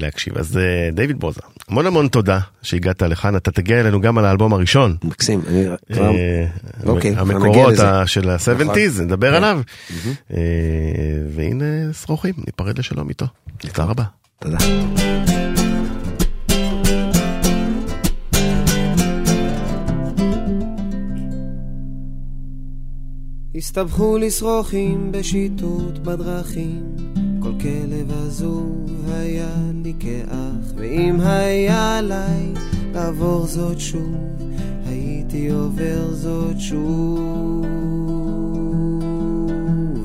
להקשיב. 0.00 0.38
אז 0.38 0.56
אה, 0.56 0.90
דיוויד 0.92 1.20
ברוזה, 1.20 1.40
המון 1.68 1.86
המון 1.86 2.08
תודה 2.08 2.40
שהגעת 2.62 3.02
לכאן, 3.02 3.36
אתה 3.36 3.50
תגיע 3.50 3.80
אלינו 3.80 4.00
גם 4.00 4.18
על 4.18 4.24
האלבום 4.24 4.52
הראשון. 4.52 4.96
מקסים, 5.04 5.40
אני 5.48 5.64
כבר... 5.92 6.10
אה, 6.10 6.46
אוקיי, 6.86 7.14
כבר 7.14 7.24
נגיע 7.24 7.36
המקורות 7.36 7.74
של 8.06 8.30
ה-70's, 8.30 8.90
נכון. 8.92 9.04
נדבר 9.04 9.30
כן. 9.30 9.34
עליו. 9.36 9.60
אה, 10.32 10.38
והנה 11.34 11.92
שרוכים, 11.92 12.34
ניפרד 12.46 12.78
לשלום 12.78 13.08
איתו. 13.08 13.26
תודה 13.58 13.84
רבה. 13.84 14.04
תודה. 14.38 14.58
הסתבכו 23.54 24.18
לי 24.18 24.30
שרוכים 24.30 25.12
בשיטוט 25.12 25.98
בדרכים, 25.98 26.82
כל 27.42 27.52
כלב 27.60 28.12
עזוב 28.26 29.10
היה 29.12 29.54
לי 29.82 29.94
כאח, 30.00 30.72
ואם 30.74 31.20
היה 31.20 31.98
עליי 31.98 32.52
לעבור 32.94 33.46
זאת 33.46 33.80
שוב, 33.80 34.14
הייתי 34.86 35.48
עובר 35.48 36.14
זאת 36.14 36.60
שוב 36.60 37.66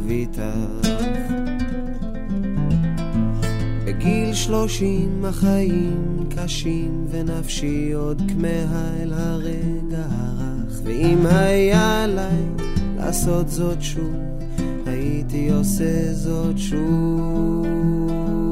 איתך. 0.09 0.89
בגיל 3.85 4.33
שלושים 4.33 5.25
החיים 5.25 6.27
קשים 6.35 7.07
ונפשי 7.09 7.91
עוד 7.91 8.21
כמהה 8.27 9.01
אל 9.01 9.13
הרגע 9.13 10.05
הרך 10.09 10.79
ואם 10.83 11.25
היה 11.25 12.03
עליי 12.03 12.43
לעשות 12.97 13.49
זאת 13.49 13.81
שוב 13.81 14.15
הייתי 15.05 15.49
עושה 15.51 16.13
זאת 16.13 16.57
שוב 16.57 18.44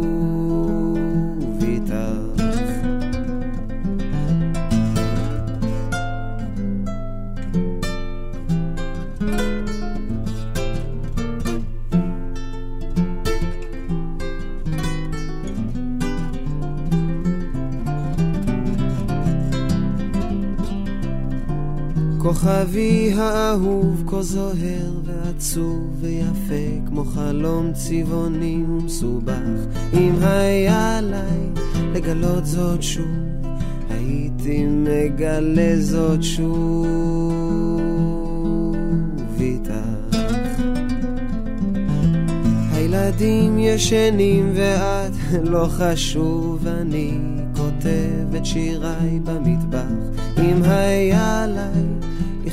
כוכבי 22.34 23.14
האהוב 23.18 24.04
כה 24.08 24.22
זוהר 24.22 24.92
ועצוב 25.04 25.98
ויפה 26.02 26.88
כמו 26.88 27.06
חלום 27.06 27.74
צבעוני 27.74 28.64
ומסובך. 28.70 29.66
אם 29.94 30.16
היה 30.22 30.98
עליי 30.98 31.40
לגלות 31.94 32.46
זאת 32.46 32.84
שוב 32.84 33.06
הייתי 33.90 34.66
מגלה 34.68 35.76
זאת 35.80 36.24
שוב 36.24 37.16
איתך. 39.40 40.18
הילדים 42.74 43.60
ישנים 43.60 44.52
ואת 44.56 45.14
לא 45.52 45.68
חשוב 45.70 46.68
אני 46.68 47.18
כותב 47.56 48.36
את 48.38 48.46
שיריי 48.46 49.20
במטבח. 49.24 50.20
אם 50.38 50.64
היה 50.64 51.44
עליי 51.44 52.03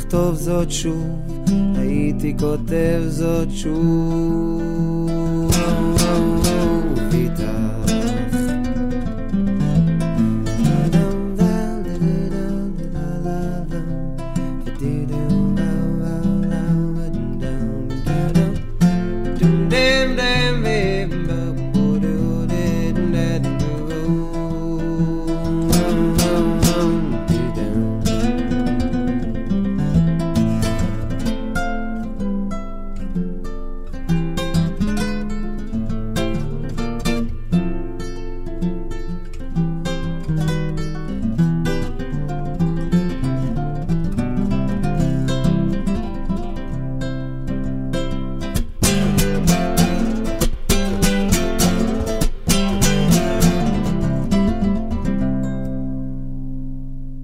לכתוב 0.00 0.34
זאת 0.34 0.70
שוב. 0.70 1.20
הייתי 1.76 2.34
כותב 2.38 3.02
זאת 3.08 3.48
שוב 3.50 4.89